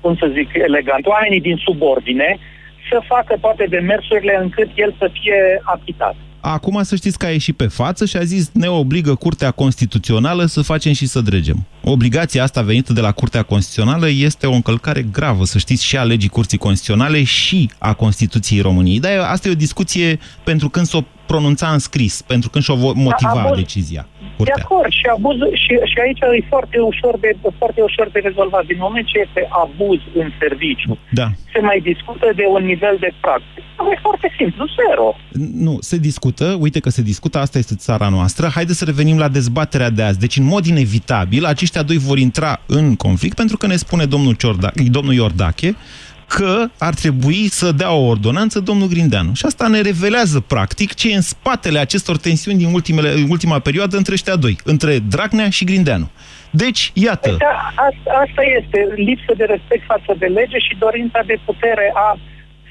[0.00, 2.38] cum să zic elegant, oamenii din subordine
[2.90, 6.16] să facă toate demersurile încât el să fie achitat.
[6.44, 10.44] Acum să știți că a ieșit pe față și a zis ne obligă Curtea Constituțională
[10.46, 11.66] să facem și să dregem.
[11.84, 16.02] Obligația asta venită de la Curtea Constituțională este o încălcare gravă, să știți, și a
[16.02, 19.00] legii Curții Constituționale și a Constituției României.
[19.00, 22.94] Dar asta e o discuție pentru când s-o pronunța în scris, pentru când și-o vo-
[22.94, 24.06] motiva abuz- decizia.
[24.44, 24.64] De Curtea.
[24.64, 28.64] acord, și, abuz, și, și aici e foarte ușor, de, foarte ușor de rezolvat.
[28.72, 31.26] Din moment ce este abuz în serviciu, Da.
[31.52, 33.40] se mai discută de un nivel de prag.
[33.92, 35.06] E foarte simplu, zero.
[35.66, 38.46] Nu, se discută, uite că se discută, asta este țara noastră.
[38.54, 40.18] Haideți să revenim la dezbaterea de azi.
[40.18, 44.34] Deci, în mod inevitabil, aceștia doi vor intra în conflict, pentru că ne spune domnul,
[44.34, 45.74] Ciorda, domnul Iordache
[46.36, 49.32] că ar trebui să dea o ordonanță domnul Grindeanu.
[49.34, 53.58] Și asta ne revelează, practic, ce e în spatele acestor tensiuni din ultimele, în ultima
[53.58, 56.08] perioadă între ăștia doi, între Dragnea și Grindeanu.
[56.50, 57.56] Deci, iată, Da,
[57.88, 62.08] asta, asta este lipsă de respect față de lege și dorința de putere a,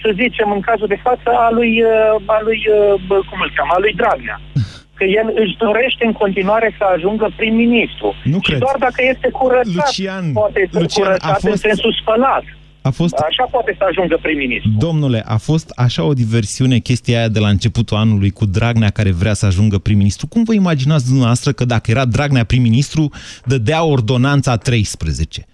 [0.01, 3.51] să zicem, în cazul de față, a lui, uh, a lui uh, bă, cum îl
[3.55, 4.37] cheamă, a lui Dragnea.
[4.97, 8.07] Că el își dorește în continuare să ajungă prim-ministru.
[8.33, 8.59] Nu și cred.
[8.65, 12.45] doar dacă este curățat, Lucian, poate să Lucian, curățat a fost- în sensul spălat.
[12.81, 14.69] A fost Așa poate să ajungă prim-ministru.
[14.77, 19.11] Domnule, a fost așa o diversiune chestia aia de la începutul anului cu Dragnea care
[19.11, 20.27] vrea să ajungă prim-ministru.
[20.27, 23.11] Cum vă imaginați dumneavoastră că dacă era Dragnea prim-ministru,
[23.45, 25.45] dădea ordonanța 13?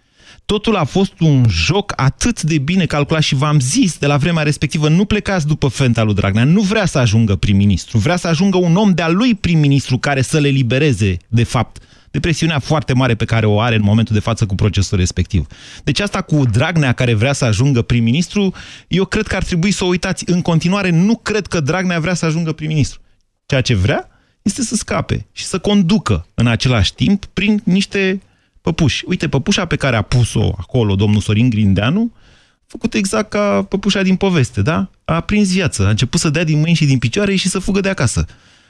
[0.45, 4.43] Totul a fost un joc atât de bine calculat și v-am zis de la vremea
[4.43, 8.57] respectivă, nu plecați după fenta lui Dragnea, nu vrea să ajungă prim-ministru, vrea să ajungă
[8.57, 11.81] un om de-a lui prim-ministru care să le libereze, de fapt,
[12.17, 15.47] de presiunea foarte mare pe care o are în momentul de față cu procesul respectiv.
[15.84, 18.53] Deci asta cu Dragnea care vrea să ajungă prim-ministru,
[18.88, 20.23] eu cred că ar trebui să o uitați.
[20.30, 23.01] În continuare, nu cred că Dragnea vrea să ajungă prim-ministru.
[23.45, 24.10] Ceea ce vrea
[24.41, 28.21] este să scape și să conducă în același timp prin niște
[28.62, 29.03] păpuși.
[29.08, 34.01] Uite, păpușa pe care a pus-o acolo domnul Sorin Grindeanu, a făcut exact ca păpușa
[34.01, 34.89] din poveste, da?
[35.06, 37.80] A prins viață, a început să dea din mâini și din picioare și să fugă
[37.80, 38.25] de acasă.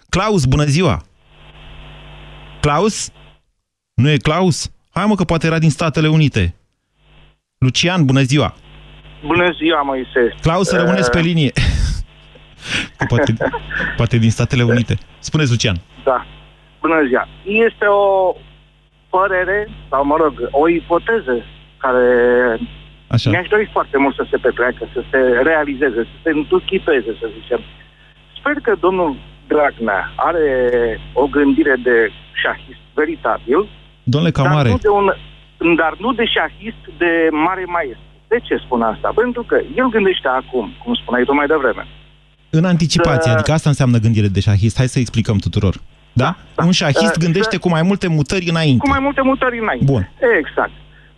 [0.09, 1.05] Claus, bună ziua!
[2.61, 3.09] Claus?
[4.01, 4.71] Nu e Claus?
[4.89, 6.55] Hai mă că poate era din Statele Unite.
[7.57, 8.55] Lucian, bună ziua!
[9.25, 10.35] Bună ziua, Moise.
[10.41, 11.51] Claus, să rămâneți pe linie.
[12.97, 13.33] Că poate,
[13.95, 14.97] poate din Statele Unite.
[15.19, 15.75] Spuneți, Lucian.
[16.03, 16.25] Da.
[16.81, 17.27] Bună ziua.
[17.43, 18.35] Este o
[19.09, 21.45] părere, sau mă rog, o ipoteză
[21.77, 22.07] care
[23.07, 23.29] Așa.
[23.29, 27.61] mi-aș dori foarte mult să se petreacă, să se realizeze, să se întuchipeze, să zicem.
[28.39, 29.15] Sper că domnul
[29.47, 30.49] Dragnea are
[31.13, 33.69] o gândire de șahist veritabil,
[34.13, 35.07] Domnule dar Camare, nu, de un,
[35.75, 37.11] dar nu de șahist de
[37.45, 38.05] mare maestru.
[38.27, 39.11] De ce spun asta?
[39.15, 41.87] Pentru că el gândește acum, cum spuneai tu mai devreme,
[42.49, 44.77] în anticipație, să- adică asta înseamnă gândire de șahist.
[44.77, 45.75] Hai să explicăm tuturor.
[46.13, 46.35] Da?
[46.65, 48.77] Un șahist Uh, gândește să- cu mai multe mutări înainte.
[48.83, 49.91] cu mai multe mutări înainte.
[49.91, 50.09] Bun.
[50.39, 50.71] Exact.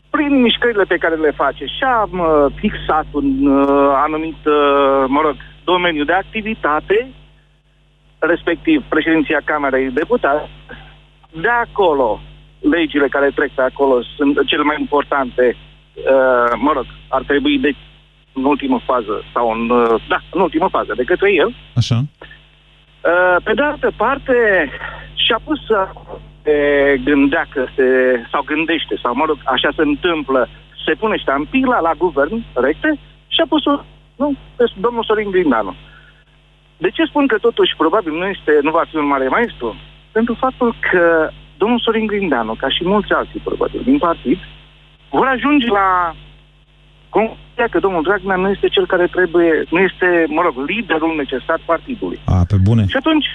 [0.10, 5.36] Prin mișcările pe care le face și-a mă, fixat un uh, anumit, uh, mă rog,
[5.64, 7.08] domeniu de activitate,
[8.20, 10.50] respectiv președinția Camerei Deputați.
[11.42, 12.22] De acolo,
[12.60, 15.56] legile care trec pe acolo sunt cele mai importante,
[15.94, 17.72] uh, mă rog, ar trebui de
[18.34, 21.56] în ultimă fază sau în, uh, da, în ultimă fază de către el.
[21.76, 21.96] Așa.
[21.96, 24.34] Uh, Pe de altă parte,
[25.14, 25.88] și-a pus să
[26.44, 26.58] se
[27.04, 27.86] gândea că se,
[28.32, 30.50] sau gândește, sau mă rog, așa se întâmplă,
[30.86, 33.84] se pune ștampila la guvern, recte, și a pus-o,
[34.16, 35.76] nu, pe domnul Sorin Grindeanu.
[36.78, 39.76] De ce spun că totuși probabil nu, este, nu va fi un mare maestru?
[40.12, 41.30] Pentru faptul că
[41.62, 44.40] domnul Sorin Grindeanu, ca și mulți alții probabil din partid,
[45.18, 46.16] vor ajunge la
[47.10, 51.60] concluzia că domnul Dragnea nu este cel care trebuie, nu este, mă rog, liderul necesar
[51.66, 52.20] partidului.
[52.26, 52.84] A, pe bune.
[52.94, 53.28] Și atunci,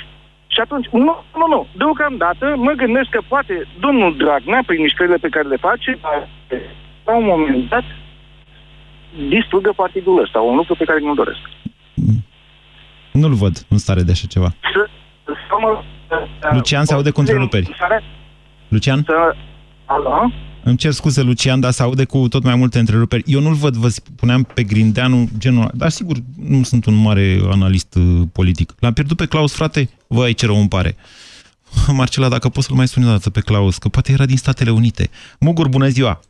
[0.55, 5.33] Și atunci, nu, nu, nu, deocamdată mă gândesc că poate domnul Dragnea, prin mișcările pe
[5.35, 5.99] care le face,
[7.07, 7.85] la un moment dat,
[9.29, 11.43] distrugă partidul ăsta, un lucru pe care nu-l doresc.
[13.11, 14.49] Nu-l văd în stare de așa ceva.
[14.73, 14.89] Să,
[15.25, 15.83] să mă,
[16.51, 17.77] Lucian se aude cu întreruperi.
[18.75, 19.03] Lucian?
[19.07, 19.35] Să,
[19.85, 20.33] alo?
[20.65, 23.23] Îmi cer scuze, Lucian, dar se aude cu tot mai multe întreruperi.
[23.27, 26.17] Eu nu-l văd, vă spuneam, pe Grindeanu, genul Dar sigur,
[26.49, 28.75] nu sunt un mare analist uh, politic.
[28.79, 29.91] L-am pierdut pe Claus, frate?
[30.07, 30.97] Vă, ce rău îmi pare.
[31.97, 34.71] Marcela, dacă poți să-l mai suni o dată pe Claus, că poate era din Statele
[34.71, 35.11] Unite.
[35.41, 36.21] Mugur, bună ziua!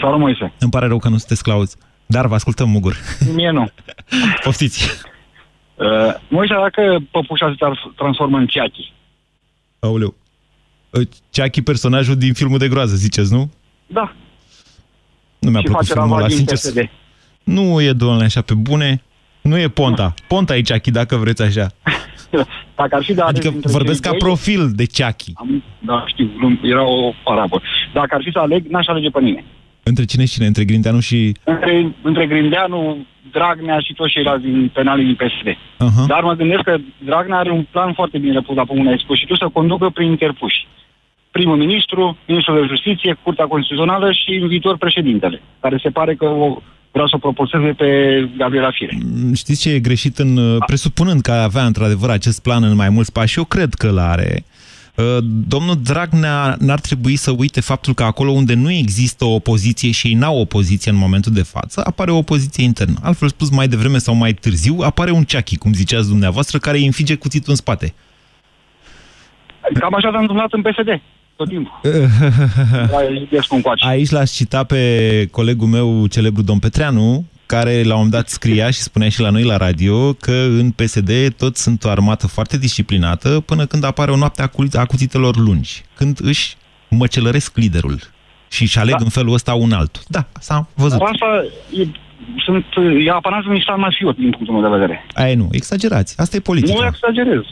[0.00, 0.52] Salut, Moise!
[0.58, 1.76] Îmi pare rău că nu sunteți Claus.
[2.06, 2.96] Dar vă ascultăm, Mugur.
[3.34, 3.68] Mie nu.
[4.44, 4.88] Poftiți.
[5.74, 8.92] Uh, Moise, dacă păpușa se transformă în ceachi?
[9.78, 10.14] Aoleu.
[11.30, 13.50] Ceachi, personajul din filmul de groază, ziceți, nu?
[13.86, 14.12] Da.
[15.38, 16.72] Nu mi-a Și plăcut face filmul ăla, ravagii în sincer.
[16.72, 16.90] PSD.
[17.44, 19.02] Nu e, domnule, așa pe bune.
[19.40, 20.14] Nu e Ponta.
[20.28, 21.66] Ponta e Ceachi, dacă vreți așa.
[22.76, 25.32] Dacă ar fi de ales Adică dintre vorbesc cei ca doi, profil de Ceachi.
[25.34, 27.62] Am, da, știu, nu, era o parabă.
[27.92, 29.44] Dacă ar fi să aleg, n-aș alege pe nimeni.
[29.82, 30.46] Între cine și cine?
[30.46, 31.36] Între Grindeanu și...
[31.44, 35.48] Între, între Grindeanu, Dragnea și toți ceilalți din penalii din PSD.
[35.48, 36.06] Uh-huh.
[36.06, 39.18] Dar mă gândesc că Dragnea are un plan foarte bine pus la pământ, ai spus,
[39.18, 40.66] și tu să conducă prin interpuși.
[41.38, 46.24] Primul ministru, ministrul de justiție, Curtea Constituțională și în viitor președintele, care se pare că
[46.24, 46.58] o,
[46.90, 47.88] vreau să o propulseze pe
[48.36, 48.98] Gabriela Fire.
[49.34, 50.58] Știți ce e greșit în...
[50.66, 54.44] Presupunând că avea într-adevăr acest plan în mai mulți pași, eu cred că l-are.
[54.96, 55.04] Uh,
[55.48, 60.06] Domnul Dragnea n-ar trebui să uite faptul că acolo unde nu există o opoziție și
[60.06, 62.94] ei n-au opoziție în momentul de față, apare o opoziție internă.
[63.02, 66.86] Altfel spus, mai devreme sau mai târziu, apare un ceachi, cum ziceați dumneavoastră, care îi
[66.86, 67.94] înfige cuțitul în spate.
[69.78, 71.00] Cam așa s-a întâmplat în PSD,
[71.36, 71.80] tot timpul.
[73.78, 78.70] Aici l-aș cita pe colegul meu, celebru domn Petreanu, care la un moment dat scria
[78.70, 82.58] și spunea și la noi la radio că în PSD toți sunt o armată foarte
[82.58, 86.56] disciplinată până când apare o noapte a cu- a cuțitelor lungi, când își
[86.90, 87.98] măcelăresc liderul
[88.50, 89.04] și își aleg Da.
[89.04, 90.02] în felul ăsta un altul.
[90.08, 90.98] Da, s-a văzut.
[90.98, 91.44] Dar Asta
[91.82, 91.86] e,
[92.44, 92.64] sunt,
[93.06, 95.06] e apanajul unui stat mafiot, din punctul meu de vedere.
[95.14, 96.20] Aia nu, exagerați.
[96.20, 96.78] Asta e politica.
[96.80, 97.42] Nu exagerez.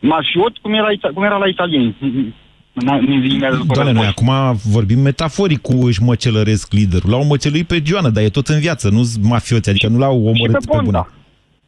[0.00, 1.96] Mafiot, cum era, ita- cum era la italieni.
[2.72, 4.32] N-a- nici nimeni de după Doamne, noi război.
[4.32, 7.10] acum vorbim metaforic cu își măcelăresc liderul.
[7.10, 10.26] L-au măceluit pe Joana, dar e tot în viață, nu sunt mafioți, adică nu l-au
[10.26, 11.06] omorât pe pe, bune.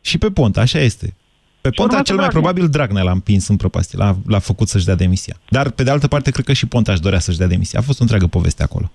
[0.01, 1.14] Și pe Ponta, așa este.
[1.61, 2.53] Pe Ponta urmează cel mai Dragnea.
[2.53, 5.37] probabil Dragnea l-a împins în prăpastie, l-a, l-a făcut să-și dea demisia.
[5.49, 7.79] Dar pe de altă parte cred că și Ponta își dorea să-și dea demisia.
[7.79, 8.90] A fost o întreagă poveste acolo.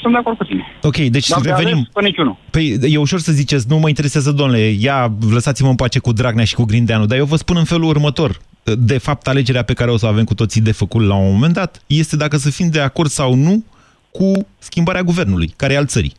[0.00, 0.64] Sunt de acord cu tine.
[0.82, 1.74] Ok, deci Dar de revenim.
[1.74, 2.36] ales, Pe niciunul.
[2.50, 6.44] Păi e ușor să ziceți, nu mă interesează, domnule, ia, lăsați-mă în pace cu Dragnea
[6.44, 8.36] și cu Grindeanu, dar eu vă spun în felul următor.
[8.78, 11.32] De fapt, alegerea pe care o să o avem cu toții de făcut la un
[11.32, 13.64] moment dat este dacă să fim de acord sau nu
[14.10, 16.12] cu schimbarea guvernului, care e al țării.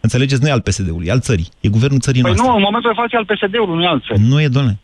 [0.00, 0.42] Înțelegeți?
[0.42, 1.48] Nu e al PSD-ului, e al țării.
[1.60, 2.50] E guvernul țării Păi noastre.
[2.50, 4.28] nu, în momentul de față e al PSD-ului, nu e al țării.
[4.28, 4.78] Nu e, domnule.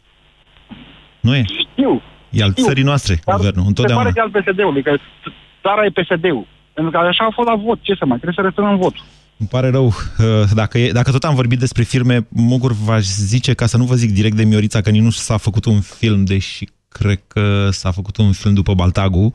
[1.20, 1.44] Nu e.
[1.72, 2.02] Știu.
[2.30, 2.64] E al Știu.
[2.64, 4.02] țării noastre, Dar guvernul, Se întotdeauna.
[4.04, 4.92] pare că e al PSD-ului, că
[5.62, 6.46] țara e PSD-ul.
[6.74, 7.78] Pentru că așa a fost la vot.
[7.82, 8.18] Ce să mai?
[8.18, 8.94] Trebuie să răstăm în vot.
[9.36, 9.86] Îmi pare rău.
[9.86, 9.94] uh,
[10.54, 13.94] Dacă, e, dacă tot am vorbit despre firme, Mugur v-aș zice, ca să nu vă
[13.94, 17.90] zic direct de Miorița, că nici nu s-a făcut un film, deși cred că s-a
[17.90, 19.34] făcut un film după Baltagu,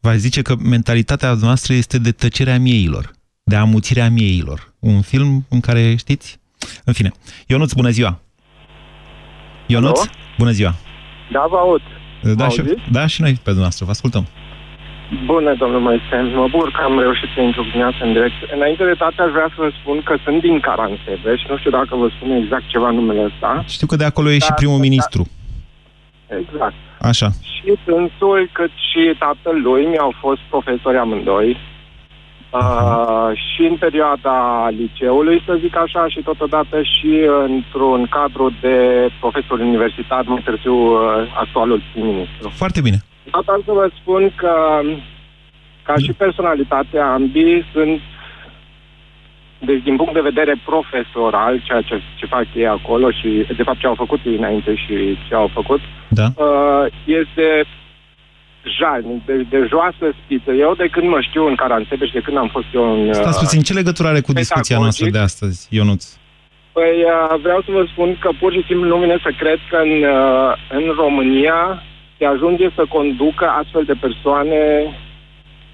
[0.00, 3.10] v-aș zice că mentalitatea noastră este de tăcerea mieilor,
[3.42, 4.72] de amuțirea mieilor.
[4.78, 6.38] Un film în care, știți?
[6.84, 7.12] În fine.
[7.46, 8.20] Ionuț, bună ziua!
[9.66, 10.10] Ionuț, Alo?
[10.38, 10.74] bună ziua!
[11.32, 11.80] Da, vă aud.
[12.36, 12.82] Da Mă și, auziți?
[12.90, 14.26] da, și noi pe dumneavoastră, vă ascultăm.
[15.24, 16.16] Bună, domnul Moise.
[16.34, 18.34] Mă bucur că am reușit să intru dimineața în direct.
[18.54, 21.70] Înainte de toate, aș vrea să vă spun că sunt din Caransebeș și nu știu
[21.70, 23.64] dacă vă spune exact ceva numele ăsta.
[23.66, 24.82] Știu că de acolo e și Da, primul da.
[24.82, 25.22] ministru.
[26.40, 26.74] Exact.
[27.00, 27.28] Așa.
[27.52, 31.56] Și dânsul, cât și tatăl lui mi-au fost profesori amândoi.
[32.50, 37.12] Uh, și în perioada liceului, să zic așa, și totodată și
[37.44, 40.98] într-un cadru de profesor universitar, mai târziu uh,
[41.34, 42.48] actualul prim-ministru.
[42.48, 42.96] Foarte bine.
[43.30, 44.54] Asta să vă spun că,
[45.82, 48.00] ca și personalitate, ambii sunt,
[49.58, 53.78] deci din punct de vedere profesoral, ceea ce, ce fac ei acolo și, de fapt,
[53.78, 56.26] ce au făcut ei înainte și ce au făcut, Da.
[56.36, 57.64] uh, este
[58.78, 60.52] jalnic, deci de joasă spiță.
[60.52, 63.12] Eu, de când mă știu în Caransebeș, de când am fost eu în...
[63.12, 66.04] Stați uh, puțin, ce legătură are cu discuția noastră de astăzi, Ionuț?
[66.72, 69.76] Păi uh, vreau să vă spun că pur și simplu nu vine să cred că
[69.76, 71.82] în, uh, în România
[72.18, 74.60] se ajunge să conducă astfel de persoane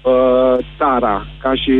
[0.01, 1.73] uh, țara, ca și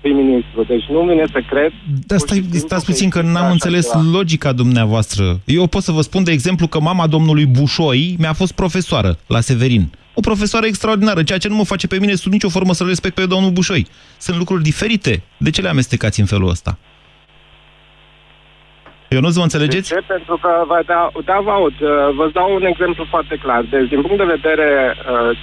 [0.00, 0.62] prim-ministru.
[0.62, 1.72] Deci nu vine să cred.
[2.06, 4.04] Dar stai, stați puțin că n-am înțeles ceva.
[4.12, 5.40] logica dumneavoastră.
[5.44, 9.40] Eu pot să vă spun, de exemplu, că mama domnului Bușoi mi-a fost profesoară la
[9.40, 9.90] Severin.
[10.14, 13.14] O profesoară extraordinară, ceea ce nu mă face pe mine sub nicio formă să-l respect
[13.14, 13.86] pe domnul Bușoi.
[14.18, 15.22] Sunt lucruri diferite.
[15.36, 16.78] De ce le amestecați în felul ăsta?
[19.14, 19.88] Eu nu vă înțelegeți?
[19.88, 20.04] De ce?
[20.14, 21.76] Pentru că, vă da, da, vă aud.
[21.80, 21.88] Uh,
[22.18, 23.62] Vă dau un exemplu foarte clar.
[23.70, 24.68] Deci, din punct de vedere
[25.12, 25.38] uh,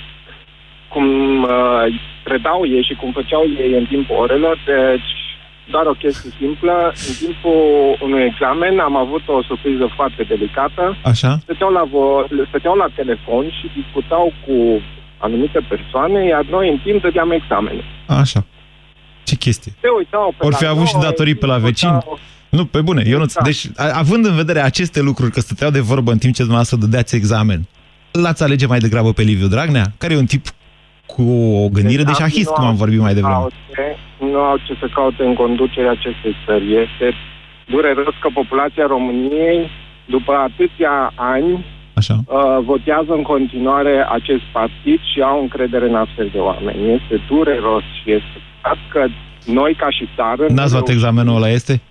[0.93, 1.05] cum
[1.43, 1.86] uh,
[2.24, 5.11] predau ei și cum făceau ei în timpul orelor, deci
[5.74, 6.76] doar o chestie simplă.
[7.09, 7.59] În timpul
[8.05, 10.97] unui examen am avut o surpriză foarte delicată.
[11.03, 11.32] Așa?
[11.43, 14.82] Stăteau la, vo- stăteau la telefon și discutau cu
[15.17, 17.84] anumite persoane, iar noi în timp dădeam examene.
[18.07, 18.45] Așa.
[19.24, 19.72] Ce chestie?
[19.82, 21.91] Se uitau pe Ori fi la avut și noi, datorii pe la vecini?
[21.91, 22.20] discutau-
[22.50, 23.34] Nu, pe bune, Ionuț.
[23.34, 23.41] Da.
[23.43, 26.78] Deci, a- având în vedere aceste lucruri, că stăteau de vorbă în timp ce dumneavoastră
[26.78, 27.68] dădeați examen,
[28.12, 30.45] l-ați alege mai degrabă pe Liviu Dragnea, care e un tip
[31.06, 31.22] cu
[31.64, 33.39] o gândire de Deci, șahist, nu cum am au vorbit mai ce să devreme.
[33.39, 33.97] caute,
[34.34, 36.66] Nu au ce să caute în conducerea acestei țări.
[36.84, 37.08] Este
[37.66, 39.70] dureros că populația României,
[40.06, 42.16] după atâția ani, Așa.
[42.28, 46.80] uh, votează în continuare acest partid și au încredere în astfel de oameni.
[46.97, 49.02] Este dureros și este păcat că
[49.60, 50.43] noi, ca și țară...
[50.47, 51.82] nu N-ați luat reușim- examenul ăla, este?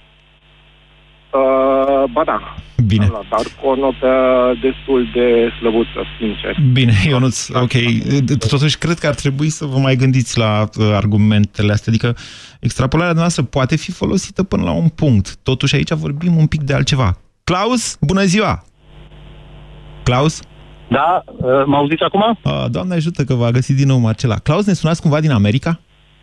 [1.31, 2.55] Uh, ba da.
[2.87, 3.05] Bine.
[3.05, 4.09] Am luat, dar cu o notă
[4.61, 6.57] destul de slăbuță, sincer.
[6.73, 7.73] Bine, Ionuț, ok.
[8.49, 11.93] Totuși, cred că ar trebui să vă mai gândiți la uh, argumentele astea.
[11.93, 12.17] Adică,
[12.61, 15.37] extrapolarea noastră poate fi folosită până la un punct.
[15.43, 17.19] Totuși, aici vorbim un pic de altceva.
[17.45, 18.65] Claus, bună ziua!
[20.03, 20.41] Claus?
[20.89, 22.39] Da, uh, mă auziți acum?
[22.45, 24.35] Uh, Doamne ajută că v-a găsit din nou Marcela.
[24.35, 25.81] Claus, ne sunați cumva din America?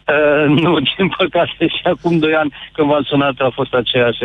[0.08, 4.24] Uh, nu, din păcate, și acum doi ani când v-am sunat a fost aceeași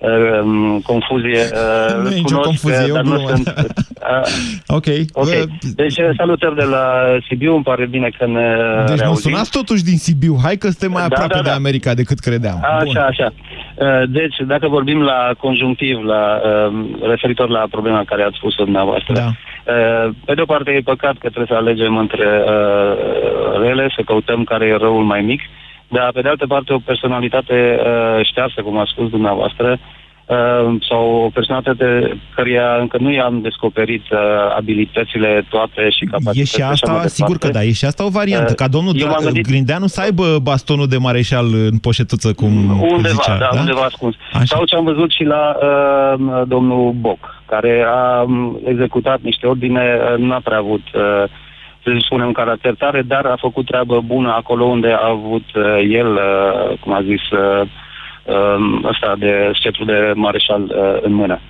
[0.00, 1.42] uh, um, confuzie.
[1.52, 3.28] Uh, Nu e nicio cunosc, confuzie, uh, e o dar nu glumă.
[3.28, 4.86] sunt, uh, Ok.
[5.12, 5.26] ok.
[5.26, 5.42] Uh,
[5.74, 6.84] Deci uh, salutări de la
[7.28, 8.46] Sibiu, îmi pare bine că ne
[8.86, 9.30] Deci nu reauzim.
[9.30, 10.36] sunați totuși din Sibiu.
[10.42, 11.54] Hai că suntem mai Da, aproape da, de da.
[11.54, 12.58] America decât credeam.
[12.84, 12.96] Bun.
[12.96, 13.32] Așa, așa.
[13.74, 16.72] Uh, Deci, dacă vorbim la conjunctiv, la, uh,
[17.08, 19.26] referitor la problema care ați spus-o dumneavoastră, Da.
[19.26, 24.02] uh, pe de o parte e păcat că trebuie să alegem între uh, rele, să
[24.06, 25.40] căutăm care e răul mai mic,
[25.90, 29.78] dar pe de altă parte o personalitate uh, ștearsă, cum a spus dumneavoastră,
[30.26, 31.86] uh, sau o personalitate
[32.34, 34.18] căreia încă nu i-am descoperit uh,
[34.56, 37.58] abilitățile toate și E capacitățile și asta, mai sigur că departe.
[37.58, 40.00] da, e și asta o variantă, Uh, ca domnul eu m-am Dra- gândit- Grindeanu să
[40.00, 43.38] aibă bastonul de mareșal în poșetuță, cum Undeva, zicea.
[43.38, 43.60] da, da?
[43.60, 44.14] undeva ascuns.
[44.32, 44.44] Așa.
[44.44, 49.98] Sau ce am văzut și la uh, domnul Boc, care a um, executat niște ordine,
[50.12, 51.30] uh, nu a prea avut, uh,
[51.82, 55.64] să spunem, un caracter tare, dar a făcut treabă bună acolo unde a avut uh,
[55.90, 57.62] el, uh, cum a zis, uh,
[58.24, 61.40] uh, ăsta de sceptru de mareșal uh, în mână.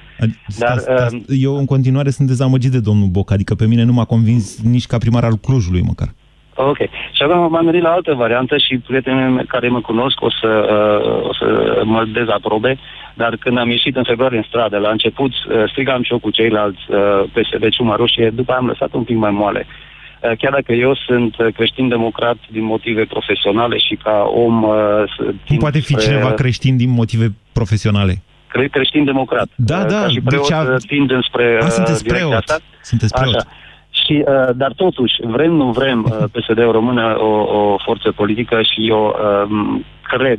[0.58, 3.92] Dar, Dar, uh, eu în continuare sunt dezamăgit de domnul Boc, adică pe mine nu
[3.92, 6.08] m-a convins nici ca primar al Clujului măcar.
[6.54, 6.78] Ok.
[7.12, 10.48] Și acum m-am gândit la altă variantă și prietenii mei care mă cunosc o să,
[10.48, 12.78] uh, o să mă dezaprobe,
[13.14, 16.30] dar când am ieșit în februarie în stradă, la început uh, strigam și eu cu
[16.30, 16.98] ceilalți uh,
[17.32, 19.66] PSD Ciuma Roșie, după aia am lăsat un pic mai moale.
[19.66, 19.89] Uh,
[20.20, 24.62] Chiar dacă eu sunt uh, creștin-democrat din motive profesionale și ca om...
[24.62, 24.70] uh,
[25.16, 28.22] să Cum tind poate fi spre- cineva creștin din motive profesionale?
[28.46, 29.48] cre- creștin-democrat.
[29.56, 32.26] Da, Uh, da, Ca și deci preot a- uh, tind înspre A, uh, sunteți direcția
[32.26, 32.42] preot.
[32.48, 32.58] asta.
[32.82, 33.34] Sunteți preot.
[33.34, 33.46] Așa.
[33.90, 38.88] Și, uh, dar totuși, vrem, nu vrem, uh, PSD-ul rămâne o, o forță politică și
[38.88, 39.16] eu
[39.50, 40.38] um, cred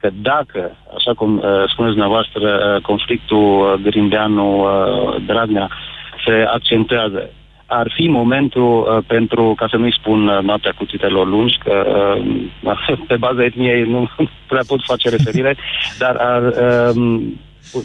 [0.00, 2.40] că dacă, așa cum uh, spuneți dumneavoastră,
[2.76, 5.70] uh, conflictul uh, Grindeanu-Dragnea
[6.26, 7.30] se accentuează,
[7.72, 11.74] ar fi momentul uh, pentru, ca să nu-i spun uh, noaptea cuțitelor lungi, că
[12.62, 12.74] uh,
[13.08, 14.08] pe baza etniei nu
[14.48, 15.56] prea pot face referire,
[16.02, 17.22] dar ar uh,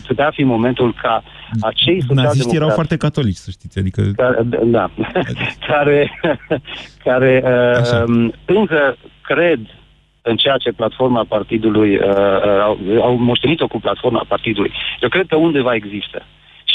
[0.07, 1.23] putea fi momentul ca
[1.61, 4.01] acei Naziștii erau socialdemocrați foarte catolici, să știți, adică...
[4.15, 4.89] care, da,
[5.69, 6.19] care,
[7.03, 9.59] care uh, încă cred
[10.21, 14.71] în ceea ce platforma partidului, uh, uh, au, au moștenit-o cu platforma partidului.
[15.01, 16.25] Eu cred că undeva există.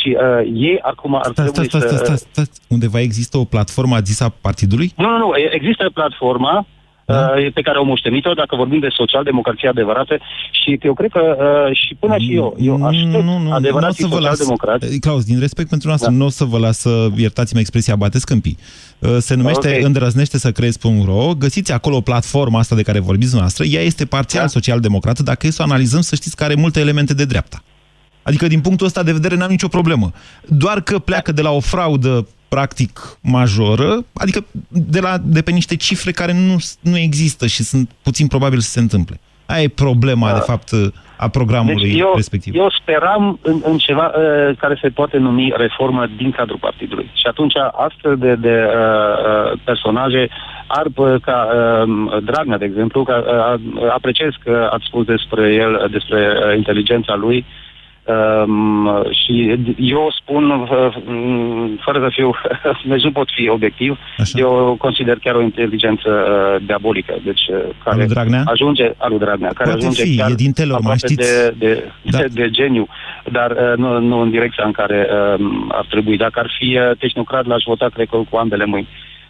[0.03, 2.05] Și uh, ei acum ar Stați, trebui stați, stați, să...
[2.05, 2.61] stați, stați.
[2.69, 4.93] Undeva există o platformă a zis a partidului?
[4.97, 6.67] Nu, nu, nu, e- există platforma
[7.07, 7.33] Da.
[7.37, 10.19] uh, pe care au moștenit-o, dacă vorbim de social-democrație adevărată,
[10.51, 11.21] și eu cred că
[11.69, 14.25] uh, și până și eu, eu aștept nu, nu, nu o adevărații să vă las,
[14.39, 14.99] social-democrați.
[15.01, 16.17] Claus, din respect pentru noastră, Da.
[16.17, 18.59] nu o să vă las să, iertați-mă expresia, bateți câmpii.
[18.99, 19.85] Uh, Se numește Ok.
[19.85, 24.49] îndrăznește să crezi.ro, găsiți acolo platforma asta de care vorbiți noastră, ea este parțial Da.
[24.49, 27.63] social-democrată, dacă e să o analizăm, să știți că are multe elemente de dreapta.
[28.23, 30.11] Adică, din punctul ăsta de vedere, n-am nicio problemă.
[30.49, 35.77] Doar că pleacă de la o fraudă practic majoră, adică de, la, de pe niște
[35.77, 39.21] cifre care nu, nu există și sunt puțin probabil să se întâmple.
[39.47, 40.71] Aia e problema, de fapt,
[41.17, 42.55] a programului Deci eu, respectiv.
[42.55, 47.11] eu speram în, în ceva uh, care se poate numi reformă din cadrul partidului.
[47.15, 47.55] Și atunci
[47.87, 50.29] astfel de, de uh, uh, personaje
[50.67, 55.89] ar pă- ca uh, Dragnea, de exemplu, că uh, apreciez că ați spus despre el,
[55.91, 57.45] despre uh, inteligența lui,
[58.07, 62.35] Um, și eu spun, uh, mm, fără să fiu,
[62.93, 64.39] deci nu pot fi obiectiv, Așa.
[64.39, 68.43] eu consider chiar o inteligență uh, diabolică, deci uh, care Alu Dragnea?
[68.47, 71.29] ajunge, alu Dragnea, care Poate ajunge fi, chiar e din Telorman, aproape știți?
[71.29, 72.19] de, de, Da.
[72.19, 72.87] de, de geniu,
[73.31, 76.17] dar uh, nu, nu în direcția în care uh, ar trebui.
[76.17, 78.89] Dacă ar fi uh, tehnocrat, l-aș vota, cred că cu ambele mâini.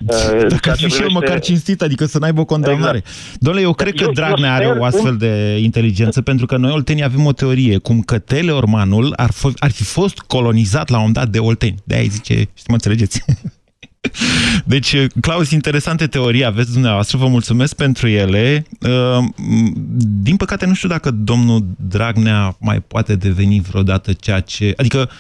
[0.09, 2.45] Uh, Dacă ceea ar fi ce și el privește- măcar cinstit, adică să n-aibă o
[2.45, 2.97] condamnare.
[2.97, 3.39] Exact.
[3.41, 6.57] Domnule, eu cred că Eu- eu Dragnea are sper o astfel de inteligență, pentru că
[6.57, 10.97] noi, oltenii, avem o teorie, cum că Teleormanul ar, f- ar fi fost colonizat la
[10.97, 11.75] un moment dat de olteni.
[11.85, 13.25] De-aia zice, știi, mă înțelegeți?
[14.65, 18.65] Deci, Claus, interesante teorii aveți dumneavoastră, vă mulțumesc pentru ele.
[18.81, 19.25] Uh,
[20.23, 24.75] Din păcate, nu știu dacă domnul Dragnea mai poate deveni vreodată ceea ce...
[24.77, 25.11] Adică,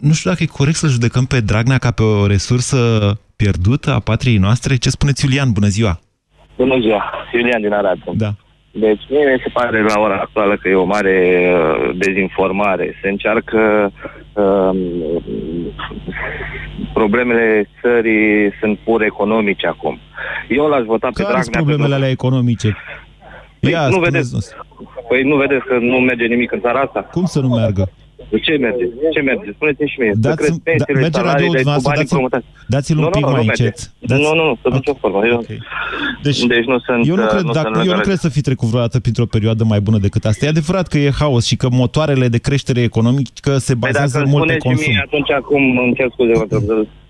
[0.00, 3.98] nu știu dacă e corect să judecăm pe Dragnea ca pe o resursă pierdută a
[4.00, 4.76] patriei noastre.
[4.76, 5.52] Ce spuneți, Iulian?
[5.52, 5.98] Bună ziua!
[6.56, 7.98] Bună ziua, Iulian din Arad.
[8.14, 8.30] Da.
[8.72, 11.16] Deci, mie mi se pare la ora actuală că e o mare
[11.52, 12.98] uh, dezinformare.
[13.02, 13.92] Se încearcă
[14.32, 14.70] uh,
[16.92, 19.98] problemele țării sunt pur economice acum.
[20.48, 22.76] Eu l-aș vota pe Care sunt Dragnea problemele pentru- alea economice?
[23.60, 24.54] Păi, Ia, nu spuneți vedeți,
[25.08, 27.00] păi nu vedeți că nu merge nimic în țara asta?
[27.00, 27.90] Cum să nu meargă?
[28.32, 28.84] De ce merge?
[29.14, 29.48] Ce merge?
[29.58, 30.12] Spuneți-mi și mie.
[30.14, 32.46] să Dați, cresc da, pensiile, merge salariile, radioul cu dumneavoastră, banii dați-l, promutați.
[32.74, 33.62] dați-l un Nu, pic nu, mai nu merge.
[33.64, 33.78] încet.
[34.10, 34.22] Dați...
[34.24, 35.18] Nu, nu, nu, să nicio formă.
[35.32, 35.38] Eu,
[36.26, 37.00] Deci, deci nu sunt...
[37.10, 38.96] eu nu uh, cred, nu dacă, sunt eu nu lângă cred să fi trecut vreodată
[39.04, 40.40] printr-o perioadă mai bună decât asta.
[40.46, 44.30] E adevărat că e haos și că motoarele de creștere economică se Păi bazează dacă
[44.32, 44.92] mult pe spuneți și consum.
[44.92, 46.62] mie atunci acum, îmi cer scuze, vă întreb,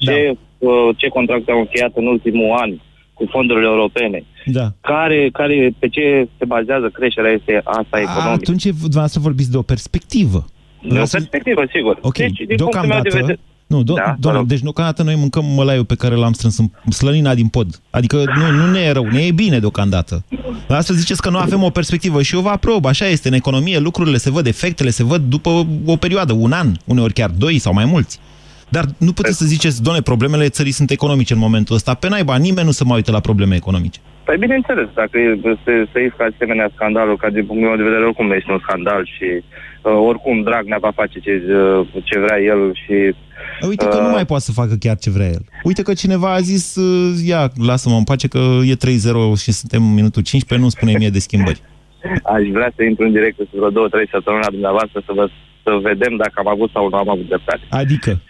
[0.06, 0.16] ce,
[0.58, 2.70] uh, ce contracte au încheiat în ultimul an
[3.18, 4.24] cu fondurile europene?
[4.58, 4.66] Da.
[4.80, 8.40] Care, care, pe ce se bazează creșterea este asta economică?
[8.42, 10.44] Atunci dumneavoastră vorbiți de o perspectivă.
[10.88, 11.98] De o perspectivă, sigur.
[12.00, 13.16] Ok, Deci, din punctul meu de deocamdată...
[13.16, 13.38] vedere...
[13.66, 14.48] Nu, do- Da, da, vă doamne, rog.
[14.48, 17.80] deci deocamdată noi mâncăm mălaiul pe care l-am strâns în slănina din pod.
[17.90, 20.24] Adică nu, nu ne e rău, ne e bine deocamdată.
[20.68, 22.84] Dar astfel ziceți că nu avem o perspectivă și eu vă aprob.
[22.84, 26.72] Așa este, în economie lucrurile se văd, efectele se văd după o perioadă, un an,
[26.84, 28.18] uneori chiar doi sau mai mulți.
[28.68, 31.94] Dar nu puteți să ziceți, doamne, problemele țării sunt economice în momentul ăsta.
[31.94, 34.00] Pe naiba, nimeni nu se mai uită la probleme economice.
[34.26, 38.04] Păi bineînțeles, dacă e- se, se iscă asemenea scandalul, ca din punctul meu de vedere
[38.04, 42.60] oricum este un scandal și uh, oricum Dragnea va face ce, uh, ce vrea el
[42.82, 43.14] și...
[43.68, 45.44] Uite că nu mai poate să facă chiar ce vrea el.
[45.62, 48.78] Uite că cineva a zis, uh, ia, lasă-mă în pace că e 3-0
[49.42, 51.60] și suntem în minutul 15, nu spune mie de schimbări.
[52.36, 55.28] Aș vrea să intru în direct cu vreo două, trei săptămâni la dumneavoastră să, vă,
[55.64, 57.64] să vedem dacă am avut sau nu am avut dreptate.
[57.70, 58.20] Adică?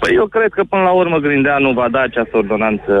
[0.00, 2.92] Păi eu cred că până la urmă Grindeanu va da această ordonanță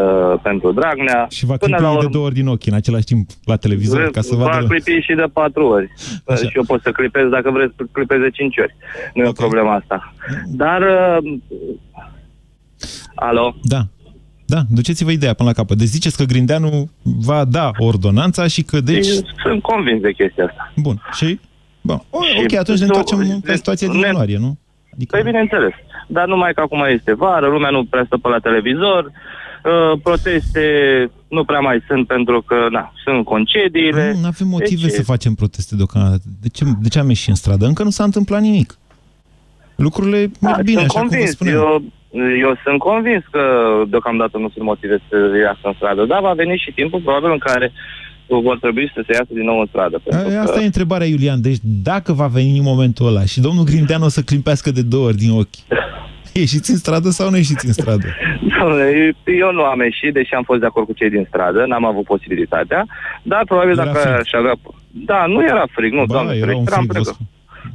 [0.42, 1.26] pentru Dragnea.
[1.30, 3.56] Și va până clipi la de urmă două ori din ochi în același timp la
[3.56, 4.66] televizor ca să va vadă...
[4.66, 5.88] clipi și de patru ori.
[6.26, 6.36] Așa.
[6.36, 8.74] Și eu pot să clipez dacă vreți să clipez de cinci ori.
[9.14, 10.14] Nu e o problemă asta.
[10.46, 10.80] Dar...
[10.82, 11.32] Uh,
[13.14, 13.54] alo?
[13.62, 13.80] Da.
[14.46, 15.78] Da, duceți-vă ideea până la capăt.
[15.78, 19.06] Deci ziceți că Grindeanu va da ordonanța și că deci...
[19.44, 20.72] Sunt convins de chestia asta.
[20.76, 21.02] Bun.
[21.12, 21.40] Și?
[21.80, 22.02] Bun.
[22.10, 24.58] O, Și- ok, atunci ne întoarcem la situația din ne- ianuarie, nu?
[24.94, 25.16] Adică...
[25.16, 25.72] Păi bineînțeles.
[26.12, 30.64] Dar numai că acum este vară, lumea nu prea stă pe la televizor, uh, proteste
[31.28, 34.16] nu prea mai sunt pentru că, na, sunt concediile.
[34.20, 36.22] Nu avem motive Deci, să facem proteste deocamdată.
[36.40, 37.66] De ce, de ce am ieșit în stradă?
[37.66, 38.78] Încă nu s-a întâmplat nimic.
[39.76, 41.30] Lucrurile merg bine, sunt așa cum vă convins.
[41.30, 41.56] spuneam.
[41.56, 41.82] Eu,
[42.44, 43.42] eu sunt convins că
[43.88, 47.38] deocamdată nu sunt motive să iasă în stradă, dar va veni și timpul probabil în
[47.38, 47.72] care
[48.38, 50.00] vor trebui să se iasă din nou în stradă.
[50.04, 50.38] Pentru A, că...
[50.38, 51.40] Asta e întrebarea, Iulian.
[51.40, 55.16] Deci dacă va veni momentul ăla și domnul Grindeanu o să climpească de două ori
[55.16, 55.58] din ochi,
[56.42, 58.06] ieșiți în stradă sau nu ieșiți în stradă?
[58.58, 58.84] Doamne,
[59.38, 62.04] Eu nu am ieșit, deși am fost de acord cu cei din stradă, n-am avut
[62.04, 62.86] posibilitatea,
[63.22, 64.12] dar probabil Era dacă frig.
[64.12, 64.54] aș avea...
[64.90, 67.14] Da, nu era frig, nu, Ba, doamne, era un eram frig, vă pregătit.
[67.14, 67.26] spun.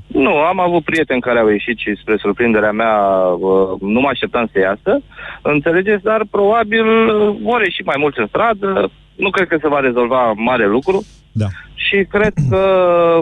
[0.08, 2.95] Nu, am avut prieteni care au ieșit și spre surprinderea mea
[3.39, 5.01] uh, nu mă așteptam să iasă,
[5.41, 9.80] înțelegeți, dar probabil uh, vor ieși mai mulți în stradă, nu cred că se va
[9.80, 11.05] rezolva mare lucru.
[11.32, 11.45] Da.
[11.74, 12.63] Și cred că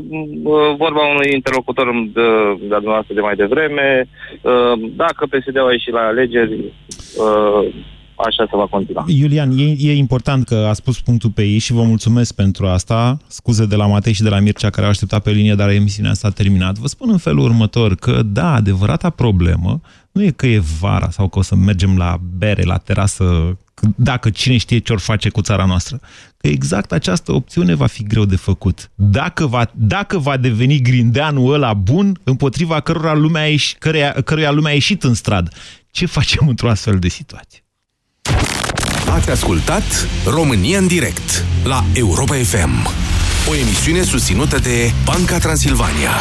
[0.10, 2.22] uh, vorba unui interlocutor de,
[2.60, 4.08] de dumneavoastră de mai devreme,
[4.42, 6.54] uh, dacă PSD-ul a ieșit la alegeri,
[7.18, 7.74] uh,
[8.16, 9.06] așa se va continua.
[9.08, 13.18] Iulian, e, e important că a spus punctul pe ei și vă mulțumesc pentru asta.
[13.28, 16.14] Scuze de la Matei și de la Mircea care au așteptat pe linie, dar emisiunea
[16.14, 16.78] s-a terminat.
[16.78, 19.82] Vă spun în felul următor că, da, adevărata problemă
[20.14, 23.58] nu e că e vara sau că o să mergem la bere, la terasă,
[23.96, 26.00] dacă cine știe ce or face cu țara noastră.
[26.38, 28.92] Că exact această opțiune va fi greu de făcut.
[28.96, 34.52] Dacă va, dacă va deveni grindeanul ăla bun, împotriva cărora lumea a ieși, căreia, căruia
[34.52, 35.50] lumea a ieșit în stradă,
[35.92, 37.64] ce facem într-o astfel de situație?
[39.10, 42.88] Ați ascultat România în direct la Europa FM.
[43.50, 46.12] O emisiune susținută de Banca Transilvania.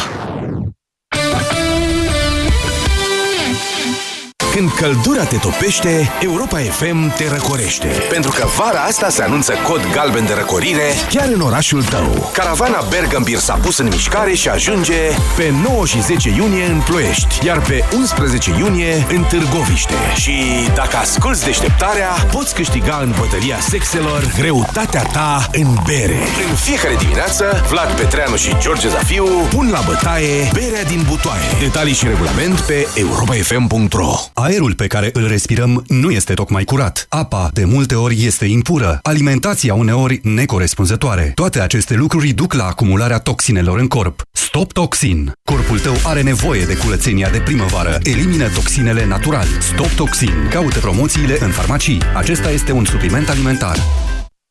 [4.55, 7.87] Când căldura te topește, Europa FM te răcorește.
[8.09, 12.29] Pentru că vara asta se anunță cod galben de răcorire chiar în orașul tău.
[12.33, 14.99] Caravana Bergambir s-a pus în mișcare și ajunge
[15.35, 19.93] pe 9 și 10 iunie în Ploiești, iar pe 11 iunie în Târgoviște.
[20.15, 20.33] Și
[20.75, 26.17] dacă asculți deșteptarea, poți câștiga în bătălia sexelor greutatea ta în bere.
[26.49, 31.43] În fiecare dimineață, Vlad Petreanu și George Zafiu pun la bătaie berea din butoaie.
[31.59, 34.13] Detalii și regulament pe europafm.ro
[34.43, 37.05] Aerul pe care îl respirăm nu este tocmai curat.
[37.09, 38.99] Apa, de multe ori, este impură.
[39.03, 41.31] Alimentația uneori necorespunzătoare.
[41.35, 44.21] Toate aceste lucruri duc la acumularea toxinelor în corp.
[44.31, 45.31] Stop Toxin.
[45.43, 47.99] Corpul tău are nevoie de curățenia de primăvară.
[48.03, 49.47] Elimină toxinele natural.
[49.59, 50.33] Stop Toxin.
[50.49, 52.01] Caută promoțiile în farmacii.
[52.15, 53.77] Acesta este un supliment alimentar.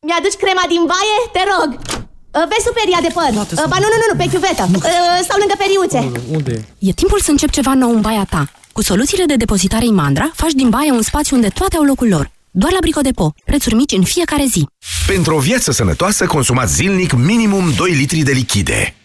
[0.07, 1.17] Mi-aduci crema din baie?
[1.35, 1.69] Te rog!
[2.37, 3.31] Uh, Vezi superia de păr.
[3.41, 4.63] Uh, Ba nu, nu, nu, nu, pe chiuvetă.
[4.75, 5.99] Uh, Sau lângă periuțe.
[6.37, 6.65] Unde?
[6.79, 8.43] E timpul să încep ceva nou în baia ta.
[8.73, 12.31] Cu soluțiile de depozitare Imandra, faci din baie un spațiu unde toate au locul lor.
[12.51, 13.33] Doar la Bricodepo.
[13.45, 14.67] Prețuri mici în fiecare zi.
[15.07, 18.95] Pentru o viață sănătoasă, consumați zilnic minimum 2 litri de lichide.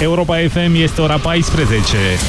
[0.00, 1.96] Europa FM este ora 14.